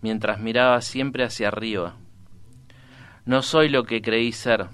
[0.00, 1.96] mientras miraba siempre hacia arriba.
[3.28, 4.68] No soy lo que creí ser.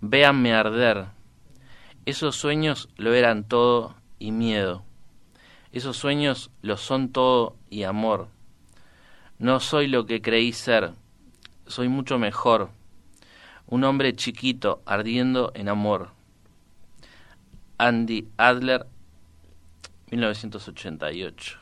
[0.00, 1.06] Véanme arder.
[2.06, 4.82] Esos sueños lo eran todo y miedo.
[5.72, 8.28] Esos sueños lo son todo y amor.
[9.38, 10.94] No soy lo que creí ser
[11.66, 12.70] soy mucho mejor.
[13.66, 16.10] Un hombre chiquito, ardiendo en amor.
[17.78, 18.86] Andy Adler,
[20.10, 21.58] 1988.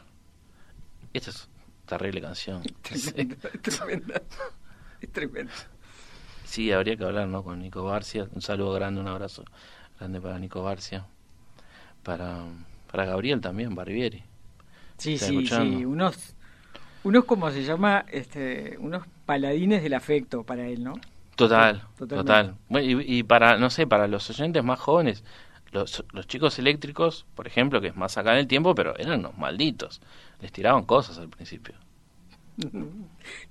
[1.12, 1.48] Esta es
[1.87, 2.62] terrible canción.
[2.83, 4.22] Tremenda, tremenda.
[5.00, 5.53] Es tremenda.
[6.55, 7.43] Sí, habría que hablar, ¿no?
[7.43, 8.29] Con Nico Garcia.
[8.33, 9.43] Un saludo grande, un abrazo
[9.99, 11.05] grande para Nico Garcia.
[12.05, 12.45] Para,
[12.93, 14.23] para Gabriel también, Barbieri.
[14.97, 15.85] Sí, sí, sí.
[15.85, 16.37] Unos,
[17.03, 18.05] unos, como se llama?
[18.09, 20.95] Este, unos paladines del afecto para él, ¿no?
[21.35, 22.55] Total, total.
[22.71, 25.25] y, para, no sé, para los oyentes más jóvenes,
[25.73, 29.19] los, los chicos eléctricos, por ejemplo, que es más acá en el tiempo, pero eran
[29.19, 30.01] unos malditos.
[30.40, 31.75] Les tiraban cosas al principio.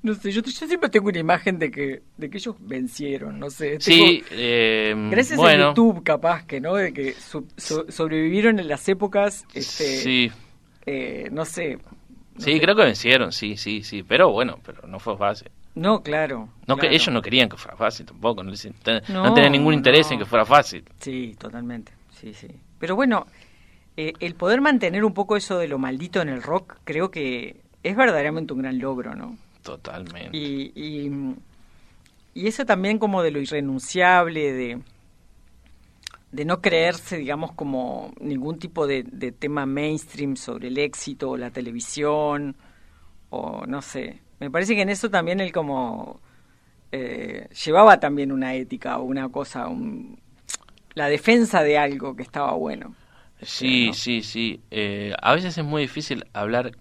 [0.01, 3.79] No sé, yo, siempre tengo una imagen de que, de que ellos vencieron, no sé.
[3.81, 6.75] Sí, eh, gracias a YouTube, capaz que, ¿no?
[6.75, 10.31] De que sobrevivieron en las épocas, este, sí.
[10.85, 11.79] Eh, no sé.
[12.37, 15.49] sí, creo que vencieron, sí, sí, sí, pero bueno, pero no fue fácil.
[15.75, 16.49] No, claro.
[16.67, 18.51] No que ellos no querían que fuera fácil tampoco, no,
[19.09, 20.83] no, tenían ningún interés en que fuera fácil.
[20.99, 21.91] Sí, totalmente.
[22.11, 22.47] Sí, sí.
[22.79, 23.25] Pero bueno,
[23.97, 27.62] eh, el poder mantener un poco eso de lo maldito en el rock, creo que
[27.83, 29.37] es verdaderamente un gran logro, ¿no?
[29.61, 30.35] Totalmente.
[30.35, 31.35] Y, y,
[32.33, 34.81] y eso también como de lo irrenunciable, de,
[36.31, 41.37] de no creerse, digamos, como ningún tipo de, de tema mainstream sobre el éxito o
[41.37, 42.55] la televisión,
[43.29, 46.19] o no sé, me parece que en eso también él como
[46.91, 49.67] eh, llevaba también una ética o una cosa,
[50.93, 52.95] la defensa de algo que estaba bueno.
[53.41, 54.61] Sí, sí, sí.
[54.71, 56.77] Eh, a veces es muy difícil hablar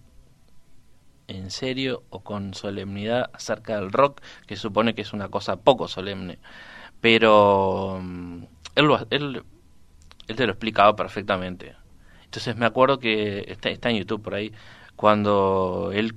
[1.28, 5.88] en serio o con solemnidad acerca del rock, que supone que es una cosa poco
[5.88, 6.38] solemne.
[7.00, 8.44] Pero mm,
[8.76, 9.42] él, él,
[10.28, 11.74] él te lo explicaba perfectamente.
[12.32, 14.52] Entonces me acuerdo que está, en YouTube por ahí,
[14.96, 16.14] cuando él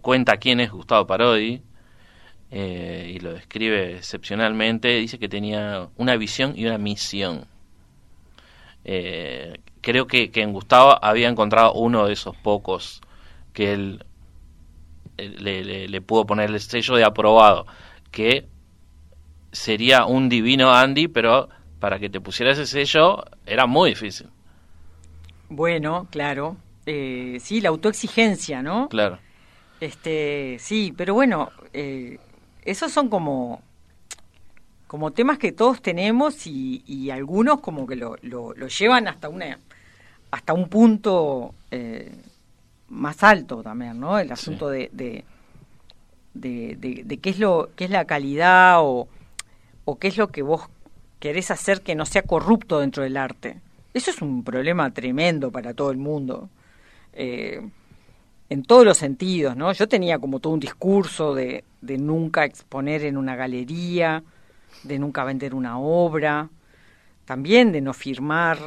[0.00, 1.60] cuenta quién es Gustavo Parodi
[2.52, 4.90] eh, y lo describe excepcionalmente.
[5.00, 7.46] Dice que tenía una visión y una misión.
[8.84, 13.00] Eh, creo que, en Gustavo había encontrado uno de esos pocos
[13.52, 14.04] que él
[15.28, 17.66] le, le, pudo poner el sello de aprobado,
[18.10, 18.46] que
[19.52, 24.28] sería un divino Andy, pero para que te pusiera ese sello era muy difícil.
[25.48, 26.56] Bueno, claro.
[26.86, 28.88] Eh, sí, la autoexigencia, ¿no?
[28.88, 29.18] Claro.
[29.80, 32.18] Este, sí, pero bueno, eh,
[32.64, 33.62] esos son como,
[34.86, 39.58] como temas que todos tenemos y, algunos como que lo, lo, llevan hasta una
[40.30, 42.12] hasta un punto eh,
[42.90, 44.18] más alto también, ¿no?
[44.18, 45.24] El asunto de, de,
[46.34, 49.08] de, qué es lo qué es la calidad o,
[49.84, 50.68] o qué es lo que vos
[51.18, 53.60] querés hacer que no sea corrupto dentro del arte.
[53.94, 56.48] Eso es un problema tremendo para todo el mundo.
[57.12, 57.60] Eh,
[58.48, 59.72] en todos los sentidos, ¿no?
[59.72, 64.24] Yo tenía como todo un discurso de, de nunca exponer en una galería,
[64.82, 66.48] de nunca vender una obra,
[67.24, 68.58] también de no firmar,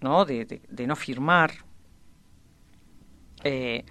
[0.00, 0.24] ¿no?
[0.24, 1.52] De, de, no firmar.
[3.44, 3.84] Eh,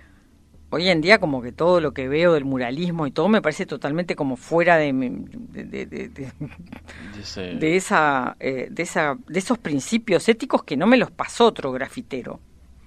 [0.69, 3.65] hoy en día como que todo lo que veo del muralismo y todo me parece
[3.65, 6.09] totalmente como fuera de de, de,
[7.59, 11.71] de esa eh, de esa de esos principios éticos que no me los pasó otro
[11.71, 12.39] grafitero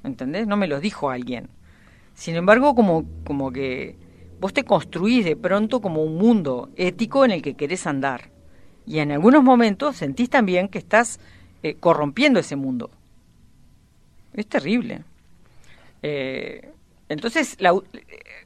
[0.05, 0.47] ¿entendés?
[0.47, 1.49] no me los dijo alguien
[2.19, 3.95] sin embargo, como, como que
[4.41, 8.31] vos te construís de pronto como un mundo ético en el que querés andar.
[8.85, 11.21] Y en algunos momentos sentís también que estás
[11.63, 12.91] eh, corrompiendo ese mundo.
[14.35, 15.05] Es terrible.
[16.03, 16.71] Eh,
[17.09, 17.73] entonces, la,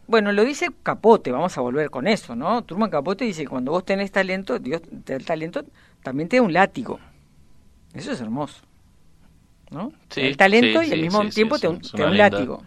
[0.07, 2.63] bueno, lo dice Capote, vamos a volver con eso, ¿no?
[2.65, 5.65] Truman Capote dice, cuando vos tenés talento, Dios te da el talento,
[6.03, 6.99] también te da un látigo.
[7.95, 8.63] Eso es hermoso.
[9.71, 9.93] ¿No?
[10.11, 12.63] Sí, el talento sí, y al sí, mismo tiempo te, da un linda- látigo.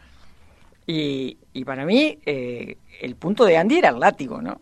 [0.88, 4.60] Y, y para mí, eh, el punto de Andy era el látigo, ¿no?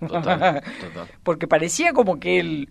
[0.00, 1.08] Total, total.
[1.22, 2.68] Porque parecía como que él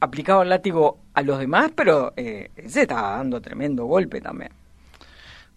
[0.00, 4.50] aplicaba el látigo a los demás, pero eh, se estaba dando tremendo golpe también.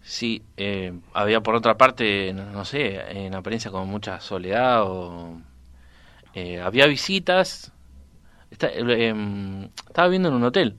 [0.02, 5.40] Sí, eh, había por otra parte, no, sé, en apariencia como mucha soledad o...
[6.34, 7.72] eh, había visitas.
[8.60, 10.76] Eh, em, estaba viviendo en un hotel,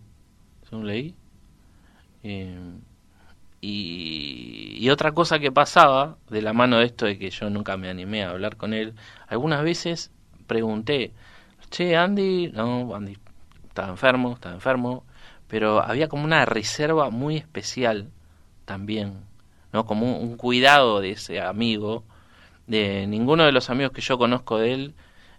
[0.69, 1.15] según leí.
[2.23, 2.57] Eh,
[3.61, 7.77] y, y otra cosa que pasaba, de la mano de esto de que yo nunca
[7.77, 8.93] me animé a hablar con él,
[9.27, 10.11] algunas veces
[10.47, 11.13] pregunté,
[11.69, 13.17] che, Andy, no, Andy
[13.67, 15.05] estaba enfermo, estaba enfermo,
[15.47, 18.09] pero había como una reserva muy especial
[18.65, 19.15] también,
[19.73, 19.85] ¿no?
[19.85, 22.03] Como un, un cuidado de ese amigo,
[22.67, 24.95] de ninguno de los amigos que yo conozco de él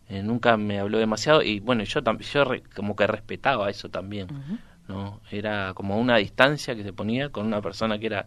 [0.09, 3.89] eh, nunca me habló demasiado y bueno, yo también yo re- como que respetaba eso
[3.91, 4.31] también,
[4.89, 5.21] ¿no?
[5.31, 8.27] Era como una distancia que se ponía con una persona que era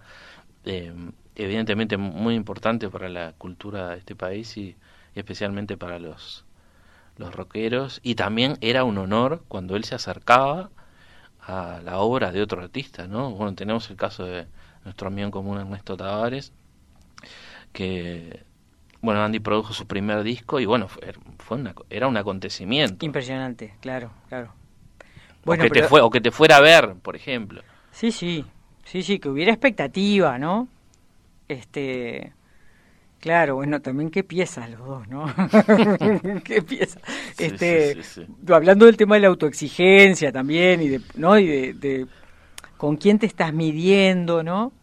[0.65, 0.93] eh,
[1.35, 4.75] evidentemente muy importante para la cultura de este país y,
[5.15, 6.45] y especialmente para los
[7.17, 10.69] los rockeros y también era un honor cuando él se acercaba
[11.41, 13.31] a la obra de otro artista, ¿no?
[13.31, 14.47] Bueno, tenemos el caso de
[14.85, 16.53] nuestro amigo en común Ernesto Tavares,
[17.73, 18.43] que,
[19.01, 23.05] bueno, Andy produjo su primer disco y bueno, fue, fue una- era un acontecimiento.
[23.05, 24.53] Impresionante, claro, claro.
[25.45, 27.61] o, que te fue, o que te fuera a ver, por ejemplo.
[27.91, 28.45] Sí, sí,
[28.83, 30.67] sí, sí, que hubiera expectativa, ¿no?
[31.47, 32.33] Este,
[33.19, 35.25] claro, bueno, también qué piezas los dos, ¿no?
[36.43, 37.01] qué piezas.
[37.37, 38.53] Este, sí, sí, sí.
[38.53, 41.37] hablando del tema de la autoexigencia también y de, ¿no?
[41.37, 42.07] Y de, de
[42.77, 44.73] con quién te estás midiendo, ¿no?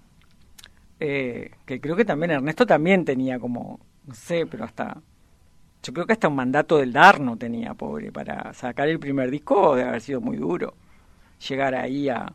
[1.01, 5.03] Eh, que creo que también Ernesto también tenía como, no sé, pero hasta,
[5.83, 9.77] yo creo que hasta un mandato del Darno tenía, pobre, para sacar el primer disco
[9.77, 10.75] debe haber sido muy duro.
[11.49, 12.33] Llegar ahí a,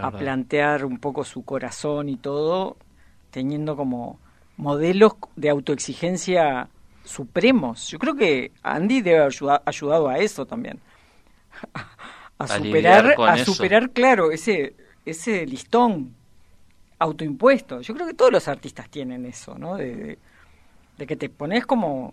[0.00, 2.76] a plantear un poco su corazón y todo,
[3.30, 4.18] teniendo como
[4.56, 6.68] modelos de autoexigencia
[7.04, 7.88] supremos.
[7.90, 10.80] Yo creo que Andy debe haber ayuda- ayudado a eso también.
[12.38, 13.52] A superar, a eso.
[13.52, 16.14] superar, claro, ese, ese listón
[16.98, 17.80] autoimpuesto.
[17.80, 19.76] Yo creo que todos los artistas tienen eso, ¿no?
[19.76, 20.18] De, de-
[20.98, 22.12] de que te pones como,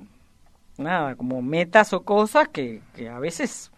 [0.78, 3.72] nada, como metas o cosas que, que a veces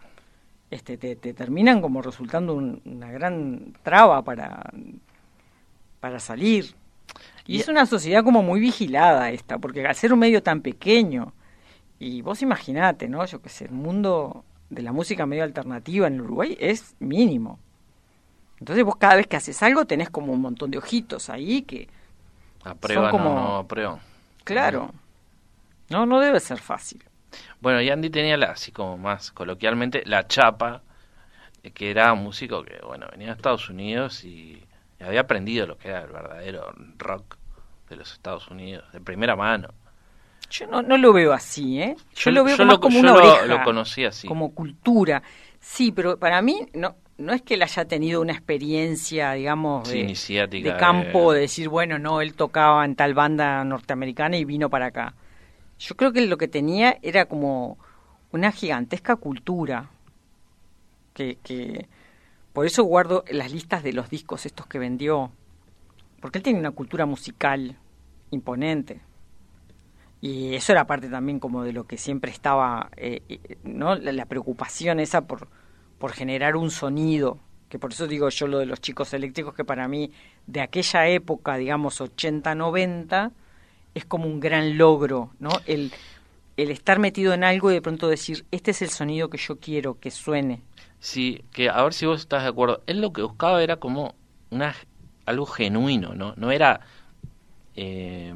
[0.72, 4.72] este, te, te terminan como resultando un- una gran traba para,
[6.00, 6.76] para salir.
[7.48, 10.62] Y Y- es una sociedad como muy vigilada esta, porque al ser un medio tan
[10.62, 11.34] pequeño,
[12.00, 13.26] y vos imaginate, ¿no?
[13.26, 17.60] Yo qué sé, el mundo de la música medio alternativa en Uruguay es mínimo.
[18.60, 21.88] Entonces vos cada vez que haces algo tenés como un montón de ojitos ahí que,
[22.64, 24.00] Aprueba, como- no, no aprueba.
[24.44, 24.92] claro,
[25.90, 27.04] no, no debe ser fácil.
[27.62, 30.82] Bueno, y Andy tenía, la, así como más coloquialmente, la chapa,
[31.64, 34.62] eh, que era un músico que, bueno, venía de Estados Unidos y,
[35.00, 37.38] y había aprendido lo que era el verdadero rock
[37.90, 39.70] de los Estados Unidos, de primera mano.
[40.50, 41.96] Yo no, no lo veo así, ¿eh?
[42.16, 44.28] Yo, Yo- lo veo yo más lo- como yo una lo- oreja, lo conocí así.
[44.28, 45.22] como cultura.
[45.60, 50.76] Sí, pero para mí no no es que él haya tenido una experiencia, digamos, de
[50.80, 51.36] campo, eh.
[51.36, 55.14] de decir, bueno, no, él tocaba en tal banda norteamericana y vino para acá.
[55.80, 57.78] Yo creo que lo que tenía era como
[58.32, 59.90] una gigantesca cultura,
[61.14, 61.88] que, que
[62.54, 65.30] por eso guardo las listas de los discos estos que vendió,
[66.22, 67.76] porque él tiene una cultura musical
[68.32, 69.02] imponente.
[70.22, 73.96] Y eso era parte también como de lo que siempre estaba, eh, eh, ¿no?
[73.96, 75.48] La, la preocupación esa por,
[76.00, 77.38] por generar un sonido,
[77.70, 80.12] que por eso digo yo lo de los chicos eléctricos, que para mí
[80.48, 83.32] de aquella época, digamos 80-90,
[83.94, 85.52] es como un gran logro, ¿no?
[85.68, 85.92] El,
[86.58, 89.60] el estar metido en algo y de pronto decir, este es el sonido que yo
[89.60, 90.62] quiero que suene.
[91.00, 92.82] Sí, que a ver si vos estás de acuerdo.
[92.88, 94.16] Él lo que buscaba era como
[94.50, 94.76] una
[95.26, 96.34] algo genuino, ¿no?
[96.38, 96.82] No era,
[97.76, 98.34] eh,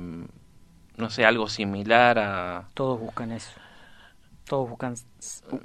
[0.97, 2.67] no sé, algo similar a...
[2.75, 3.62] Todos buscan eso.
[4.47, 4.95] Todos buscan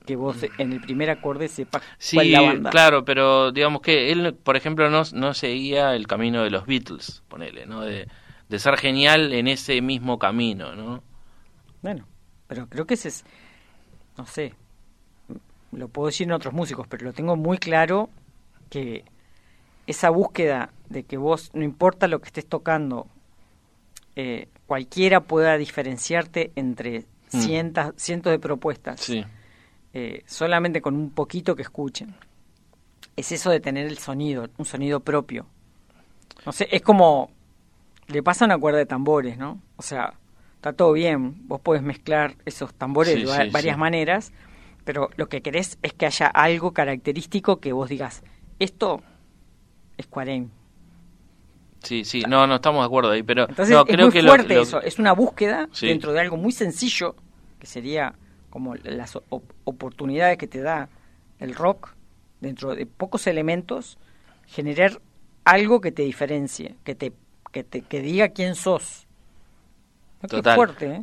[0.06, 2.70] que vos en el primer acorde sepas Sí, cuál es la banda.
[2.70, 7.22] claro, pero digamos que él, por ejemplo, no, no seguía el camino de los Beatles,
[7.28, 7.80] ponele, ¿no?
[7.82, 8.08] De,
[8.48, 11.02] de ser genial en ese mismo camino, ¿no?
[11.82, 12.06] Bueno,
[12.46, 13.24] pero creo que ese es,
[14.16, 14.54] no sé,
[15.72, 18.10] lo puedo decir en otros músicos, pero lo tengo muy claro
[18.70, 19.04] que
[19.86, 23.08] esa búsqueda de que vos, no importa lo que estés tocando,
[24.16, 27.40] eh, cualquiera pueda diferenciarte entre Mm.
[27.40, 29.24] cientos, cientos de propuestas, Sí.
[29.94, 32.14] eh, solamente con un poquito que escuchen.
[33.16, 35.46] Es eso de tener el sonido, un sonido propio.
[36.46, 37.30] No sé, es como
[38.06, 39.60] le pasa una cuerda de tambores, ¿no?
[39.76, 40.14] O sea,
[40.54, 43.80] está todo bien, vos podés mezclar esos tambores Sí, de va- sí, varias sí.
[43.80, 44.32] maneras,
[44.84, 48.22] pero lo que querés es que haya algo característico que vos digas,
[48.60, 49.02] Esto
[49.98, 50.50] es Cuarén.
[51.82, 54.22] Sí, sí, no, no estamos de acuerdo ahí, pero Entonces no, es creo muy que
[54.22, 54.82] fuerte lo- eso.
[54.82, 55.86] Es una búsqueda Sí.
[55.86, 57.14] dentro de algo muy sencillo,
[57.60, 58.14] que sería
[58.50, 60.88] como las op- oportunidades que te da
[61.38, 61.94] el rock,
[62.40, 63.98] dentro de pocos elementos,
[64.46, 65.00] generar
[65.44, 67.12] algo que te diferencie, que te
[67.52, 69.06] que te que diga quién sos.
[70.22, 70.28] ¿No?
[70.28, 70.56] Qué Total.
[70.56, 71.02] fuerte, ¿eh?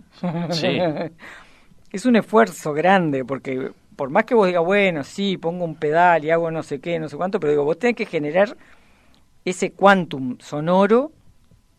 [0.52, 0.78] Sí.
[1.92, 6.26] es un esfuerzo grande, porque por más que vos digas, bueno, sí, pongo un pedal
[6.26, 8.56] y hago no sé qué, no sé cuánto, pero digo, vos tenés que generar
[9.46, 11.12] ese quantum sonoro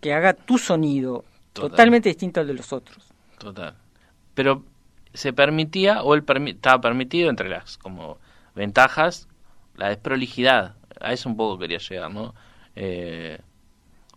[0.00, 1.70] que haga tu sonido Total.
[1.70, 3.08] totalmente distinto al de los otros.
[3.38, 3.74] Total.
[4.34, 4.62] Pero
[5.14, 8.18] se permitía, o el permi- estaba permitido entre las como
[8.54, 9.28] ventajas,
[9.76, 10.74] la desprolijidad.
[11.00, 12.34] A eso un poco quería llegar, ¿no?
[12.76, 13.38] Eh,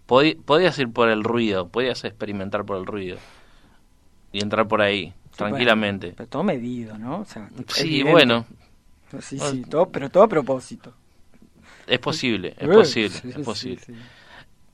[0.06, 3.18] podías ir por el ruido, podías experimentar por el ruido
[4.32, 6.14] y entrar por ahí, tranquilamente.
[6.16, 7.20] Pero todo medido, ¿no?
[7.22, 8.12] O sea, Sí, evidente.
[8.12, 8.46] bueno,
[9.22, 10.94] Sí, sí, todo, pero todo a propósito.
[11.90, 13.82] Es posible, es posible, sí, es posible.
[13.86, 13.94] sí.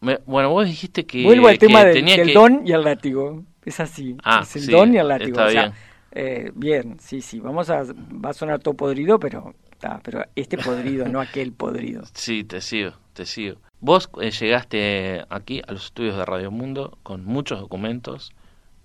[0.01, 2.33] Me- bueno, vos dijiste que, Vuelvo al tema del, tenía del que...
[2.33, 3.43] don y el látigo.
[3.63, 4.15] Es así.
[4.23, 5.31] Ah, es el don y el látigo.
[5.31, 5.73] está o sea, bien.
[6.11, 7.39] eh, bien, sí, sí.
[7.39, 7.83] Vamos a.
[7.83, 9.55] Va a sonar todo podrido, pero.
[10.03, 12.03] pero este podrido, no aquel podrido.
[12.13, 13.57] Sí, te sigo, te sigo.
[13.79, 18.31] Vos eh, llegaste aquí a los estudios de Radio Mundo con muchos documentos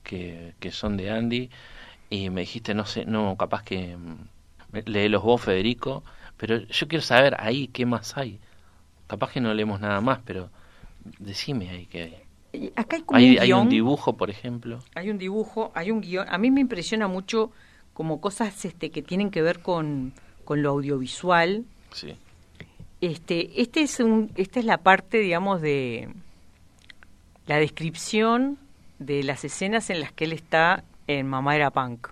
[0.02, 1.50] que, que son de Andy
[2.08, 6.02] y me dijiste, no sé, no, capaz que mm, léelos vos, Federico,
[6.40, 8.40] pero yo quiero saber ahí qué más hay.
[9.06, 10.48] Capaz que no leemos nada más, pero
[11.18, 12.72] decime ahí qué hay.
[12.74, 14.78] Acá hay como Hay, un hay un guion, dibujo, por ejemplo.
[14.94, 16.26] hay un dibujo, hay un guion.
[16.30, 17.52] A mí me impresiona mucho
[17.92, 20.14] como cosas este, que tienen que ver con,
[20.46, 21.66] con lo audiovisual.
[21.92, 22.14] Sí,
[23.02, 26.08] Este, este es un, esta es la parte, digamos, de
[27.46, 28.56] la descripción
[28.98, 32.08] de las escenas en las que él está en Mamá era Punk.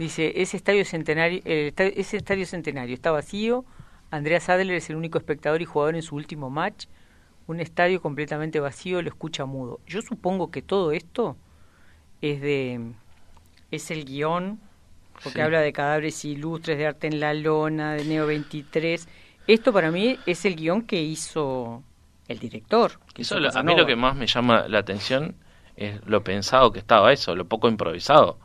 [0.00, 3.66] Dice, ese estadio centenario, el estadio- ese estadio centenario está vacío,
[4.10, 6.86] Andreas Adler es el único espectador y jugador en su último match,
[7.46, 9.78] un estadio completamente vacío, lo escucha mudo.
[9.86, 11.36] Yo supongo que todo esto
[12.22, 12.80] es de
[13.70, 14.58] es el guion,
[15.22, 15.40] porque Sí.
[15.42, 19.06] habla de cadáveres ilustres, de arte en la lona, de Neo 23.
[19.46, 21.82] Esto para mí es el guion que hizo
[22.26, 22.92] el director.
[23.12, 25.36] que Eso hizo lo- a mí lo que más me llama la atención
[25.76, 28.38] es lo pensado que estaba eso, lo poco improvisado.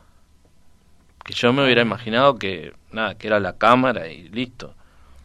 [1.26, 4.74] Que yo me hubiera imaginado que nada, que era la cámara y listo.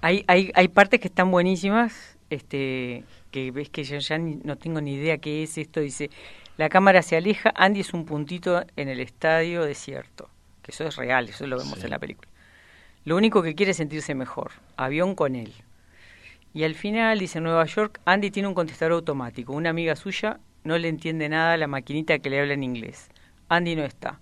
[0.02, 4.58] Hay, hay, hay partes que están buenísimas, este, que ves que yo ya ni- no
[4.58, 5.80] tengo ni idea qué es esto.
[5.80, 6.10] Dice,
[6.58, 10.28] la cámara se aleja, Andy es un puntito en el estadio desierto.
[10.64, 11.86] Que eso es real, eso lo vemos Sí.
[11.86, 12.28] en la película.
[13.06, 14.52] Lo único que quiere es sentirse mejor.
[14.78, 15.54] Avión con él.
[16.54, 19.54] Y al final, dice en Nueva York, Andy tiene un contestador automático.
[19.54, 23.10] Una amiga suya no le entiende nada a la maquinita que le habla en inglés.
[23.50, 24.20] Andy no está.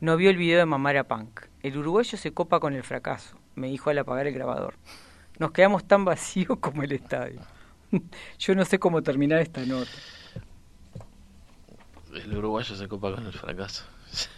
[0.00, 1.42] No vio el video de Mamara Punk.
[1.62, 4.74] El uruguayo se copa con el fracaso, me dijo al apagar el grabador.
[5.38, 7.40] Nos quedamos tan vacíos como el estadio.
[8.38, 9.90] Yo no sé cómo terminar esta nota.
[12.14, 13.84] El uruguayo se copa con el fracaso.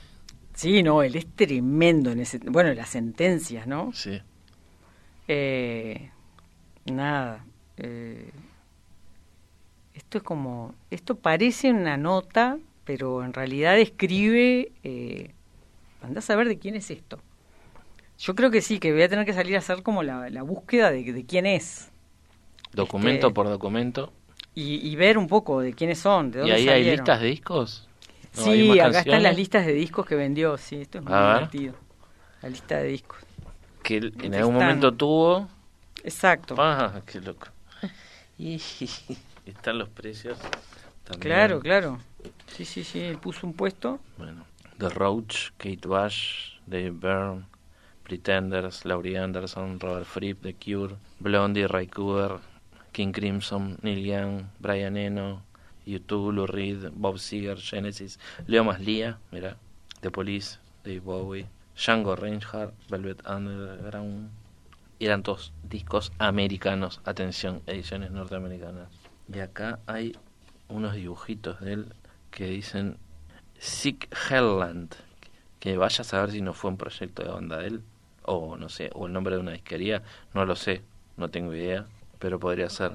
[0.54, 2.38] Sí, no, él es tremendo en ese...
[2.38, 3.92] Bueno, las sentencias, ¿no?
[3.92, 4.20] Sí.
[5.28, 6.10] Eh,
[6.86, 7.44] nada.
[7.76, 8.32] eh,
[9.94, 10.74] esto es como...
[10.90, 14.72] Esto parece una nota, pero en realidad escribe...
[14.82, 15.32] Eh,
[16.02, 17.18] andás a ver de quién es esto.
[18.18, 20.42] Yo creo que sí, que voy a tener que salir a hacer como la, la
[20.42, 21.90] búsqueda de, de quién es.
[22.72, 24.12] Documento Este, por documento.
[24.54, 27.26] Y, y ver un poco de quiénes son, de ¿Y dónde ahí hay listas de
[27.28, 27.88] discos?
[28.36, 31.12] ¿No hay Sí, acá están las listas de discos que vendió, sí, esto es muy
[31.14, 31.74] divertido.
[32.42, 33.18] La lista de discos.
[33.82, 34.34] Que en Están.
[34.34, 35.48] algún momento tuvo...
[36.04, 36.54] Exacto.
[36.58, 37.48] ¡Ah, qué loco!
[38.38, 38.60] Y
[39.46, 40.38] están los precios.
[41.04, 41.20] también.
[41.20, 41.98] Claro, claro.
[42.46, 43.98] Sí, sí, sí, puso un puesto.
[44.16, 44.44] Bueno,
[44.78, 47.46] The Roach, Kate Bush, Dave Byrne,
[48.04, 52.38] Pretenders, Laurie Anderson, Robert Fripp, The Cure, Blondie, Ray Cooder,
[52.92, 55.42] King Crimson, Neil Young, Brian Eno,
[55.84, 59.56] U2, Lou Reed, Bob Seger, Genesis, Leo Maslia, mira,
[60.00, 64.30] The Police, Dave Bowie, Django Reinhardt, Velvet Underground.
[65.00, 68.88] Eran todos discos americanos, atención, ediciones norteamericanas.
[69.26, 70.16] Y acá hay
[70.68, 71.86] unos dibujitos de él
[72.30, 72.96] que dicen
[73.58, 74.94] Sick Hellland.
[75.60, 77.82] Que vaya a saber si no fue un proyecto de banda de él,
[78.22, 80.02] o no sé, o el nombre de una disquería,
[80.32, 80.82] no lo sé,
[81.16, 81.84] no tengo idea,
[82.20, 82.92] pero podría ser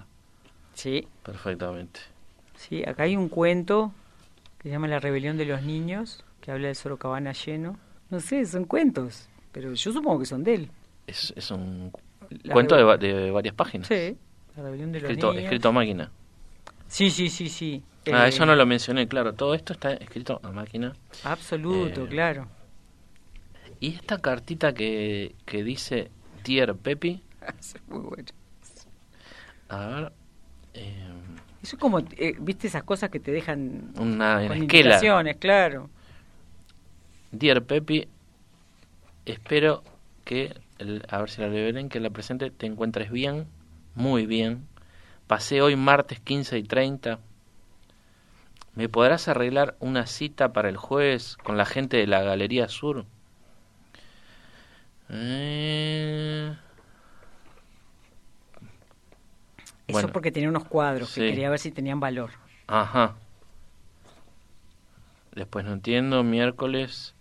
[0.73, 1.99] Sí, perfectamente.
[2.55, 3.91] sí, acá hay un cuento
[4.59, 7.77] que se llama La rebelión de los niños, que habla del Sorocabana lleno.
[8.09, 10.71] No sé, son cuentos, pero yo supongo que son de él.
[11.05, 11.91] Es, es un
[12.43, 14.15] La cuento de, varias páginas, Sí,
[14.55, 15.43] La rebelión de los escrito, niños.
[15.43, 16.11] escrito a máquina.
[16.87, 17.83] Sí, sí, sí, sí.
[18.11, 20.93] Ah, Eh, eso no lo mencioné, claro, todo esto está escrito a máquina.
[21.23, 22.47] Absoluto, Eh, claro.
[23.79, 26.09] Y esta cartita que, que dice
[26.43, 27.21] Dear Pepi,
[27.59, 28.25] Es muy bueno.
[29.69, 30.11] A ver.
[30.73, 31.05] Eh,
[31.61, 35.89] Eso es como, eh, viste, esas cosas que te dejan una con indicaciones, claro.
[37.31, 38.07] Dear Pepi,
[39.25, 39.83] espero
[40.25, 43.45] que, el- a ver si la bien, que la presente te encuentres bien,
[43.95, 44.67] muy bien.
[45.27, 47.19] Pasé hoy martes 15 y 30.
[48.75, 53.05] ¿Me podrás arreglar una cita para el jueves con la gente de la Galería Sur?
[55.09, 56.55] Eh,
[59.87, 60.09] Eso Bueno.
[60.11, 62.31] porque tenía unos cuadros que quería ver si tenían valor.
[62.67, 63.15] Ajá.
[65.35, 67.13] Después no entiendo, miércoles.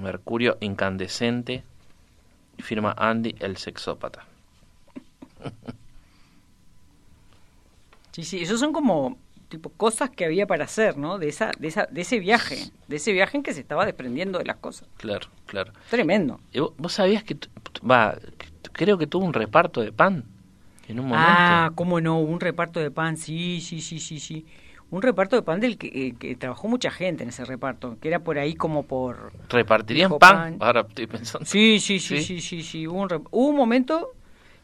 [0.00, 1.62] Mercurio incandescente.
[2.58, 4.26] Firma Andy el sexópata.
[8.12, 9.16] Sí, sí, esos son como
[9.48, 11.18] tipo cosas que había para hacer, ¿no?
[11.18, 14.38] De esa, de esa, de ese viaje, de ese viaje en que se estaba desprendiendo
[14.38, 14.88] de las cosas.
[14.96, 15.72] Claro, claro.
[15.90, 16.40] Tremendo.
[16.52, 17.36] ¿Y vos, vos sabías que,
[17.88, 18.18] va,
[18.72, 20.24] creo que tuvo un reparto de pan
[20.86, 21.30] en un momento?
[21.30, 24.46] Ah, cómo no, un reparto de pan, sí, sí, sí, sí, sí.
[24.90, 28.08] Un reparto de pan del que, eh, que trabajó mucha gente en ese reparto, que
[28.08, 29.32] era por ahí como por...
[29.50, 30.18] ¿Repartirían pan?
[30.18, 30.56] pan.
[30.60, 31.44] Ahora estoy pensando.
[31.46, 32.24] Sí, sí, sí, ¿Sí?
[32.24, 32.86] sí, sí, sí.
[32.86, 34.14] Hubo, un, hubo un momento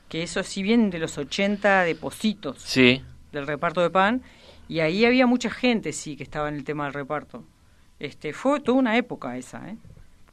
[0.08, 4.22] que eso sí bien de los 80 depósitos Sí, del reparto de pan
[4.68, 7.44] y ahí había mucha gente, sí, que estaba en el tema del reparto.
[7.98, 9.76] Este, fue toda una época esa, ¿eh?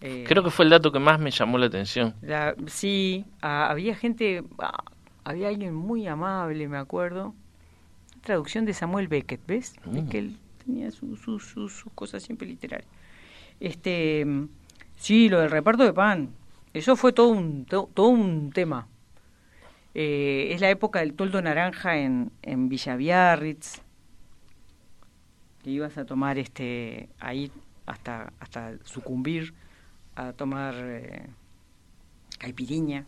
[0.01, 2.15] Eh, creo que fue el dato que más me llamó la atención.
[2.21, 4.83] La- sí, había gente, ah,
[5.23, 7.35] había alguien muy amable, me acuerdo.
[8.21, 9.73] Traducción de Samuel Beckett, ¿ves?
[9.95, 10.09] Es Mm.
[10.09, 12.89] que él tenía su- su- su- sus cosas siempre literarias.
[13.59, 14.25] Este,
[14.97, 16.29] sí, lo del reparto de pan,
[16.73, 18.87] eso fue todo un, to- todo un tema.
[19.93, 23.81] Eh, es la época del toldo naranja en, en Villa Biarritz.
[25.63, 27.51] Que ibas a tomar este ahí
[27.85, 29.53] hasta, hasta sucumbir
[30.15, 31.27] a tomar eh,
[32.39, 33.05] caipiriña.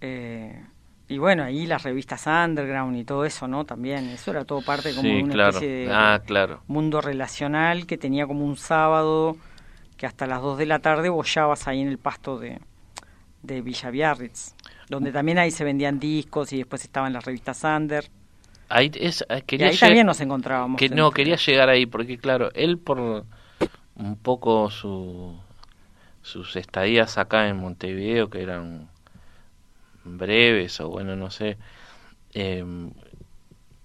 [0.00, 0.62] Eh,
[1.08, 3.64] y bueno, ahí las revistas underground y todo eso, ¿no?
[3.64, 5.50] También, eso era todo parte como de una claro.
[5.50, 6.62] especie de Ah, claro.
[6.66, 9.36] mundo relacional que tenía como un sábado
[9.96, 12.58] que hasta las 2 de la tarde bollabas ahí en el pasto de,
[13.42, 14.54] de Villa Biarritz,
[14.88, 18.04] donde también ahí se vendían discos y después estaban las revistas under.
[18.68, 20.78] Ahí es, Y quería ahí lleg- también nos encontrábamos.
[20.78, 22.98] que no quería llegar ahí porque claro él por
[23.96, 25.34] un poco su
[26.22, 28.88] sus estadías acá en Montevideo que eran
[30.04, 31.56] breves o bueno no sé
[32.34, 32.92] em,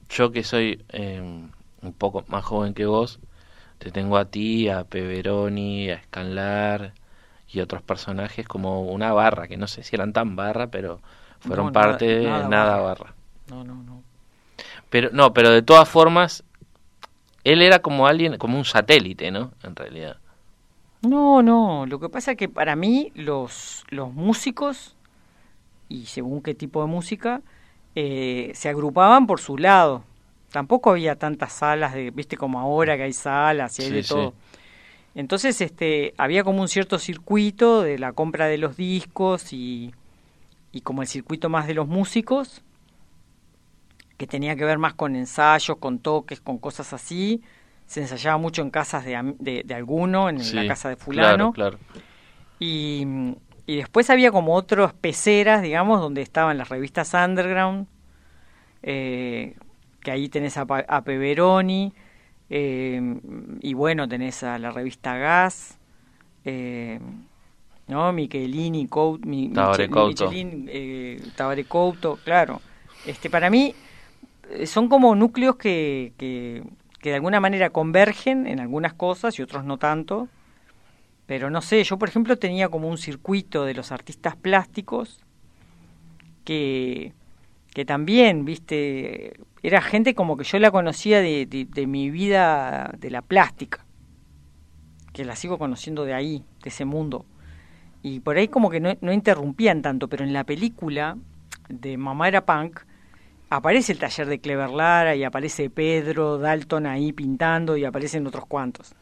[0.10, 1.50] yo que soy em,
[1.82, 3.20] un poco más joven que vos
[3.80, 6.94] te tengo a ti a Peveroni a Scanlar
[7.50, 11.02] y otros personajes como una barra que no sé si eran tan barra pero
[11.40, 12.82] fueron No, nada- parte de nada nada barra.
[12.82, 13.16] barra
[13.50, 14.04] No, no, no.
[14.92, 16.46] Pero no, pero de todas formas,
[17.44, 19.54] él era como alguien, como un satélite, ¿no?
[19.64, 20.18] En realidad.
[21.02, 24.96] No, no, lo que pasa es que para mí los, los músicos,
[25.89, 27.42] y según qué tipo de música,
[27.96, 30.04] eh, se agrupaban por su lado.
[30.52, 34.04] Tampoco había tantas salas, de, viste como ahora que hay salas y hay Sí, de
[34.04, 34.10] sí.
[34.10, 34.36] todo.
[35.16, 39.94] Entonces este, había como un cierto circuito de la compra de los discos y,
[40.72, 42.64] y como el circuito más de los músicos,
[44.22, 47.41] que tenía que ver más con ensayos, con toques, con cosas así.
[47.88, 51.53] Se ensayaba mucho en casas de, de, de alguno, en Sí, la casa de fulano.
[51.53, 52.01] Claro, claro.
[52.59, 53.03] Y,
[53.65, 57.88] y después había como otras peceras, digamos, donde estaban las revistas underground,
[58.84, 59.55] eh,
[60.01, 61.91] que ahí tenés a, a Peveroni,
[62.51, 63.01] eh,
[63.61, 65.80] y bueno, tenés a la revista Gas,
[66.45, 66.99] eh,
[67.88, 68.13] ¿no?
[68.13, 70.26] Michelini, Couto, mi, Tabaré Couto.
[70.30, 72.61] Michelin, eh, Tabaré Couto, claro.
[73.07, 73.74] Este, para mí
[74.66, 76.64] son como núcleos que, que,
[76.99, 80.28] que de alguna manera convergen en algunas cosas y otros no tanto.
[81.26, 85.20] Pero no sé, yo por ejemplo tenía como un circuito de los artistas plásticos
[86.43, 87.14] que,
[87.74, 92.93] que también, viste, era gente como que yo la conocía de, de, de mi vida
[92.97, 93.86] de la plástica,
[95.14, 97.26] que la sigo conociendo de ahí, de ese mundo.
[98.04, 101.18] Y por ahí como que no, no interrumpían tanto, pero en la película
[101.70, 102.82] de Mamá era Punk
[103.52, 108.45] aparece el taller de Clever Lara y aparece Pedro Dalton ahí pintando y aparecen otros
[108.45, 108.93] cuantos.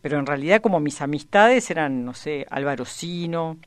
[0.00, 3.58] Pero en realidad como mis amistades eran, no sé, Álvaro Sino,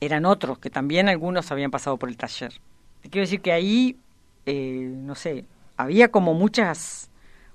[0.00, 2.52] eran otros que también algunos habían pasado por el taller.
[3.00, 3.96] Te quiero decir que ahí,
[4.44, 5.46] eh, no sé,
[5.78, 7.10] había como muchas,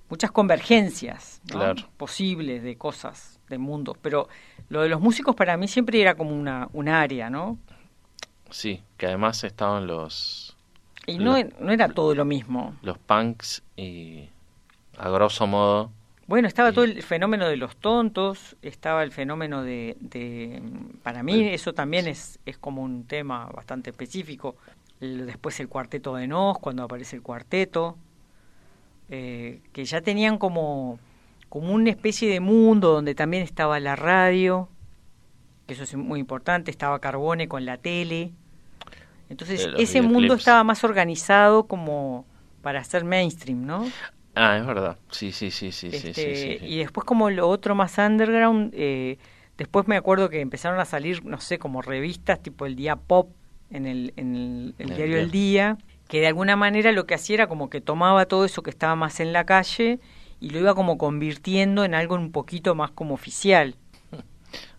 [0.09, 1.59] muchas convergencias ¿no?
[1.59, 1.83] Claro.
[1.95, 3.97] posibles de cosas, de mundos.
[4.01, 4.29] Pero
[4.69, 7.59] lo de los músicos para mí siempre era como una, un área, ¿no?
[8.49, 10.44] Sí, que además estaban los
[11.07, 12.75] Y no, Lo- no era todo lo mismo.
[12.81, 14.29] los punks y
[14.97, 15.91] a grosso modo
[16.27, 19.95] Bueno, estaba Y- todo el fenómeno de los tontos, estaba el fenómeno de...
[19.99, 20.61] de-
[21.03, 24.55] para mí El- eso también es, es como un tema bastante específico.
[24.99, 27.97] después el cuarteto de Nos, cuando aparece el cuarteto,
[29.09, 30.97] eh, que ya tenían como,
[31.49, 34.67] como una especie de mundo donde también estaba la radio,
[35.67, 38.31] que eso es muy importante, estaba Carbone con la tele.
[39.29, 42.25] Entonces ese mundo estaba más organizado como
[42.61, 43.85] para hacer mainstream, ¿no?
[44.35, 44.97] Ah, es verdad.
[45.11, 49.17] Sí, sí, sí, sí, sí, este, Y después como lo otro más underground, eh,
[49.57, 53.29] después me acuerdo que empezaron a salir, no sé, como revistas tipo el Día Pop
[53.69, 57.47] en el, en el, diario El Día, que de alguna manera lo que hacía era
[57.47, 59.99] como que tomaba todo eso que estaba más en la calle
[60.39, 63.75] y lo iba como convirtiendo en algo un poquito más como oficial.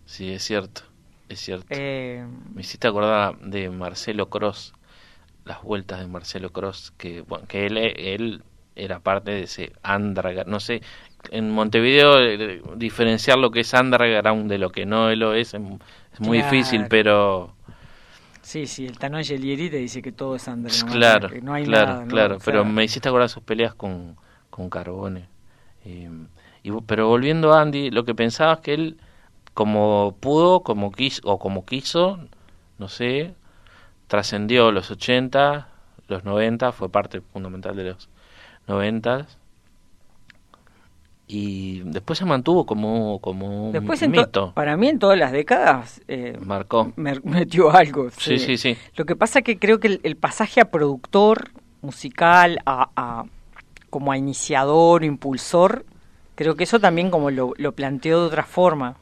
[0.05, 0.83] Sí, es cierto,
[1.29, 1.67] es cierto.
[1.69, 4.73] Eh, me hiciste acordar de Marcelo Cross,
[5.45, 8.43] las vueltas de Marcelo Cross, que, bueno, que él, él
[8.75, 10.81] era parte de ese underground, no sé,
[11.31, 15.61] en Montevideo eh, diferenciar lo que es underground de lo que no lo es es,
[16.19, 17.53] muy difícil, pero...
[18.41, 20.93] Sí, sí, el Tano Gelieri te dice que todo es underground.
[20.93, 24.15] Claro, no hay claro, claro, pero me hiciste acordar sus peleas con,
[24.49, 25.27] con Carbone.
[25.83, 26.09] Eh,
[26.63, 28.97] y, pero volviendo a Andy, lo que pensaba es que él,
[29.57, 32.19] como pudo, como quiso, o como quiso,
[32.77, 33.33] no sé,
[34.05, 35.67] trascendió los 80,
[36.07, 38.07] los 90, fue parte fundamental de los
[38.67, 39.25] 90
[41.25, 44.53] y después se mantuvo como, como después un mito.
[44.53, 46.93] Para mí en todas las décadas eh, marcó.
[46.95, 48.11] metió algo.
[48.11, 48.77] Sí, sí, sí.
[48.95, 51.49] Lo que pasa que creo que el, pasaje a productor
[51.81, 53.25] musical, a,
[53.89, 55.83] como a iniciador, impulsor,
[56.35, 58.97] creo que eso también como lo, lo planteó de otra forma.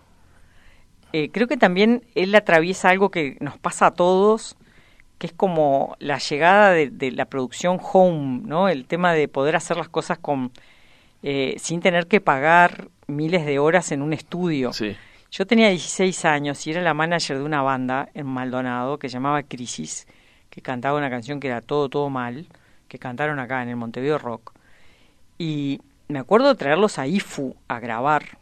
[1.17, 4.57] Eh, creo que también él atraviesa algo que nos pasa a todos,
[5.17, 8.67] que es como la llegada de, de la producción home, ¿no?
[8.67, 10.51] El tema de poder hacer las cosas con
[11.23, 14.71] eh, sin tener que pagar miles de horas en un estudio.
[15.31, 19.13] Yo tenía 16 años y era la manager de una banda en Maldonado que se
[19.13, 20.07] llamaba Crisis,
[20.49, 22.45] que cantaba una canción que era Todo, Todo Mal,
[22.89, 24.51] que cantaron acá en el Montevideo Rock.
[25.37, 28.37] Y me acuerdo de traerlos a IFU a grabar.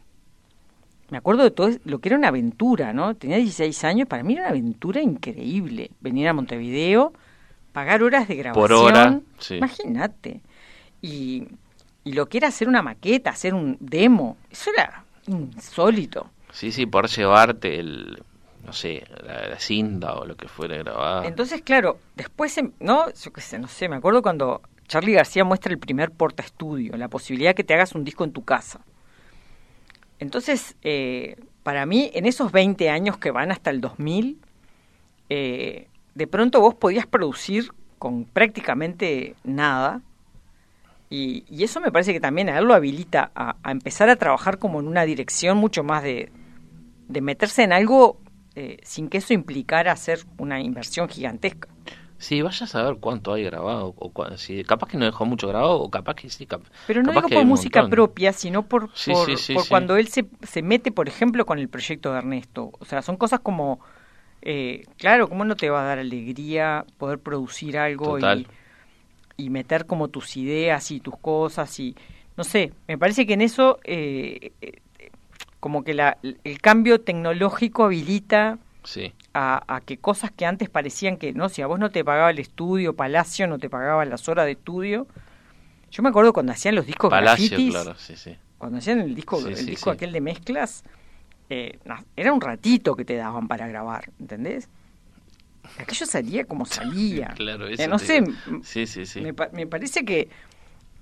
[1.10, 3.14] Me acuerdo de todo lo que era una aventura, ¿no?
[3.14, 5.90] Tenía 16 años, para mí era una aventura increíble.
[6.00, 7.12] Venir a Montevideo,
[7.72, 8.68] pagar horas de grabación.
[8.68, 10.40] Por hora, Imagínate.
[11.02, 11.46] Y
[12.04, 16.30] y lo que era hacer una maqueta, hacer un demo, eso era insólito.
[16.52, 18.22] Sí, sí, por llevarte el,
[18.64, 21.24] no sé, la, cinta o lo que fuera grabado.
[21.24, 23.10] Entonces, claro, después, ¿no?
[23.10, 26.94] Yo qué sé, no sé, me acuerdo cuando Charlie García muestra el primer porta estudio,
[26.96, 28.80] la posibilidad que te hagas un disco en tu casa.
[30.18, 34.38] Entonces, eh, para mí, en esos 20 años que van hasta el 2000,
[35.28, 40.02] eh, de pronto vos podías producir con prácticamente nada
[41.10, 44.80] y, eso me parece que también a él lo habilita a, empezar a trabajar como
[44.80, 46.30] en una dirección mucho más de,
[47.08, 48.18] de meterse en algo
[48.56, 51.68] eh, sin que eso implicara hacer una inversión gigantesca.
[52.24, 55.78] Sí, vaya a saber cuánto hay grabado, o si capaz que no dejó mucho grabado,
[55.78, 56.48] o capaz que sí.
[56.86, 61.06] Pero no digo por música propia, sino por, por, cuando él se, se mete, por
[61.06, 62.72] ejemplo, con el proyecto de Ernesto.
[62.78, 63.80] O sea, son cosas como,
[64.40, 68.46] eh, claro, ¿cómo no te va a dar alegría poder producir algo y
[69.36, 71.96] y meter como tus ideas y tus cosas y
[72.36, 74.80] no sé, me parece que en eso eh, eh,
[75.60, 78.58] como que la, el cambio tecnológico habilita
[79.34, 82.38] a, que cosas que antes parecían que, no, si a vos no te pagaba el
[82.38, 85.06] estudio, Palacio no te pagaba las horas de estudio.
[85.90, 88.36] Yo me acuerdo cuando hacían los discos Palacio, claro, sí, sí.
[88.58, 90.84] Cuando hacían el disco, el disco aquel de mezclas,
[91.50, 91.78] eh,
[92.16, 94.68] era un ratito que te daban para grabar, ¿entendés?
[95.78, 97.28] aquello salía como salía.
[97.36, 98.22] claro, eh, no sé,
[98.62, 99.20] sí, sí, sí.
[99.20, 100.28] Me, me parece que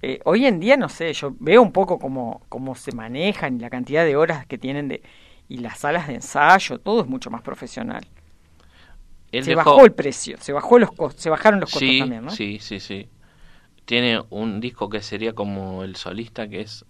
[0.01, 3.61] eh, hoy en día, no sé, yo veo un poco cómo, cómo se manejan y
[3.61, 5.03] la cantidad de horas que tienen de
[5.49, 8.07] y las salas de ensayo, todo es mucho más profesional.
[9.41, 12.31] Se bajó el precio, se bajó los se bajaron los costos también, ¿no?
[12.31, 13.09] Sí, sí, sí.
[13.85, 16.85] Tiene un disco que sería como el solista, que es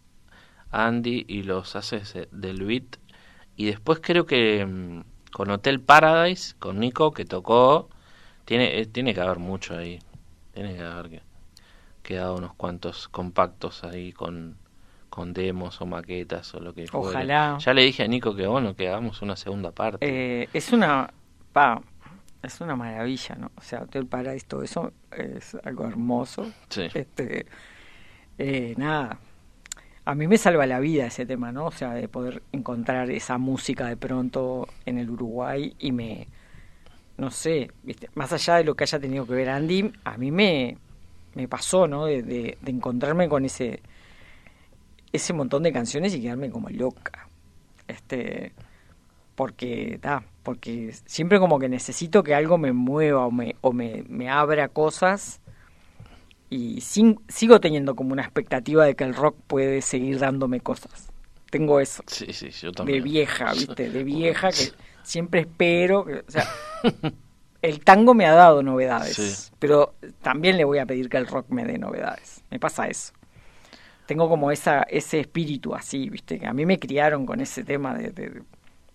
[0.71, 2.97] Andy, y los hace del beat.
[3.57, 5.01] Y después creo que mm,
[5.33, 7.89] con Hotel Paradise, con Nico, que tocó.
[8.45, 10.01] Tiene, eh, tiene que haber mucho ahí.
[10.53, 11.23] Tiene que haber
[12.03, 14.57] quedado unos cuantos compactos ahí con,
[15.09, 17.09] con demos o maquetas o lo que fuera.
[17.09, 17.59] Ojalá.
[17.59, 19.99] Ya le dije a Nico que bueno, que hagamos una segunda parte.
[20.01, 21.13] Eh, es una.
[21.53, 21.83] Pa,
[22.43, 23.51] es una maravilla, ¿no?
[23.57, 26.51] O sea, Hotel Paradise, todo eso es algo hermoso.
[26.69, 26.89] Sí.
[26.93, 27.47] Este,
[28.39, 29.19] eh, nada,
[30.05, 31.67] a mí me salva la vida ese tema, ¿no?
[31.67, 36.27] O sea, de poder encontrar esa música de pronto en el Uruguay y me,
[37.17, 38.11] no sé, ¿viste?
[38.15, 40.77] más allá de lo que haya tenido que ver Andy, a mí me,
[41.35, 42.07] me pasó, ¿no?
[42.07, 43.81] De, de, encontrarme con ese,
[45.13, 47.29] ese montón de canciones y quedarme como loca.
[47.87, 48.53] Este,
[49.37, 54.05] porque, da, porque siempre como que necesito que algo me mueva o me, o me,
[54.09, 55.41] me abra cosas
[56.51, 61.11] y sin, sigo teniendo como una expectativa de que el rock puede seguir dándome cosas.
[61.51, 62.03] Tengo eso.
[62.07, 63.03] Sí, sí, yo De también.
[63.05, 63.91] vieja, ¿viste?
[63.91, 64.73] De vieja que
[65.03, 66.05] siempre espero.
[66.05, 66.47] Que, o sea,
[67.63, 69.53] el tango me ha dado novedades, Sí.
[69.59, 72.43] pero también le voy a pedir que el rock me dé novedades.
[72.51, 73.13] Me pasa eso.
[74.07, 76.39] Tengo como esa ese espíritu así, ¿viste?
[76.39, 78.43] Que a mí me criaron con ese tema de, de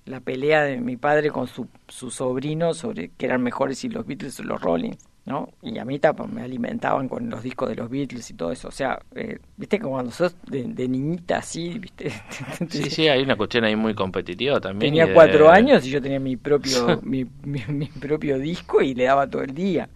[0.07, 4.05] la pelea de mi padre con su, su sobrino sobre que eran mejores si los
[4.05, 4.97] Beatles o los Rollins.
[5.25, 5.49] ¿no?
[5.61, 8.69] Y a mí tapa, me alimentaban con los discos de los Beatles y todo eso.
[8.69, 12.09] O sea, eh, viste que cuando sos de, de niñita así, viste.
[12.69, 14.91] Sí, sí, hay una cuestión ahí muy competitiva también.
[14.93, 18.95] Tenía de- cuatro años y yo tenía mi propio, mi, mi- mi propio disco y
[18.95, 19.89] le daba todo el día.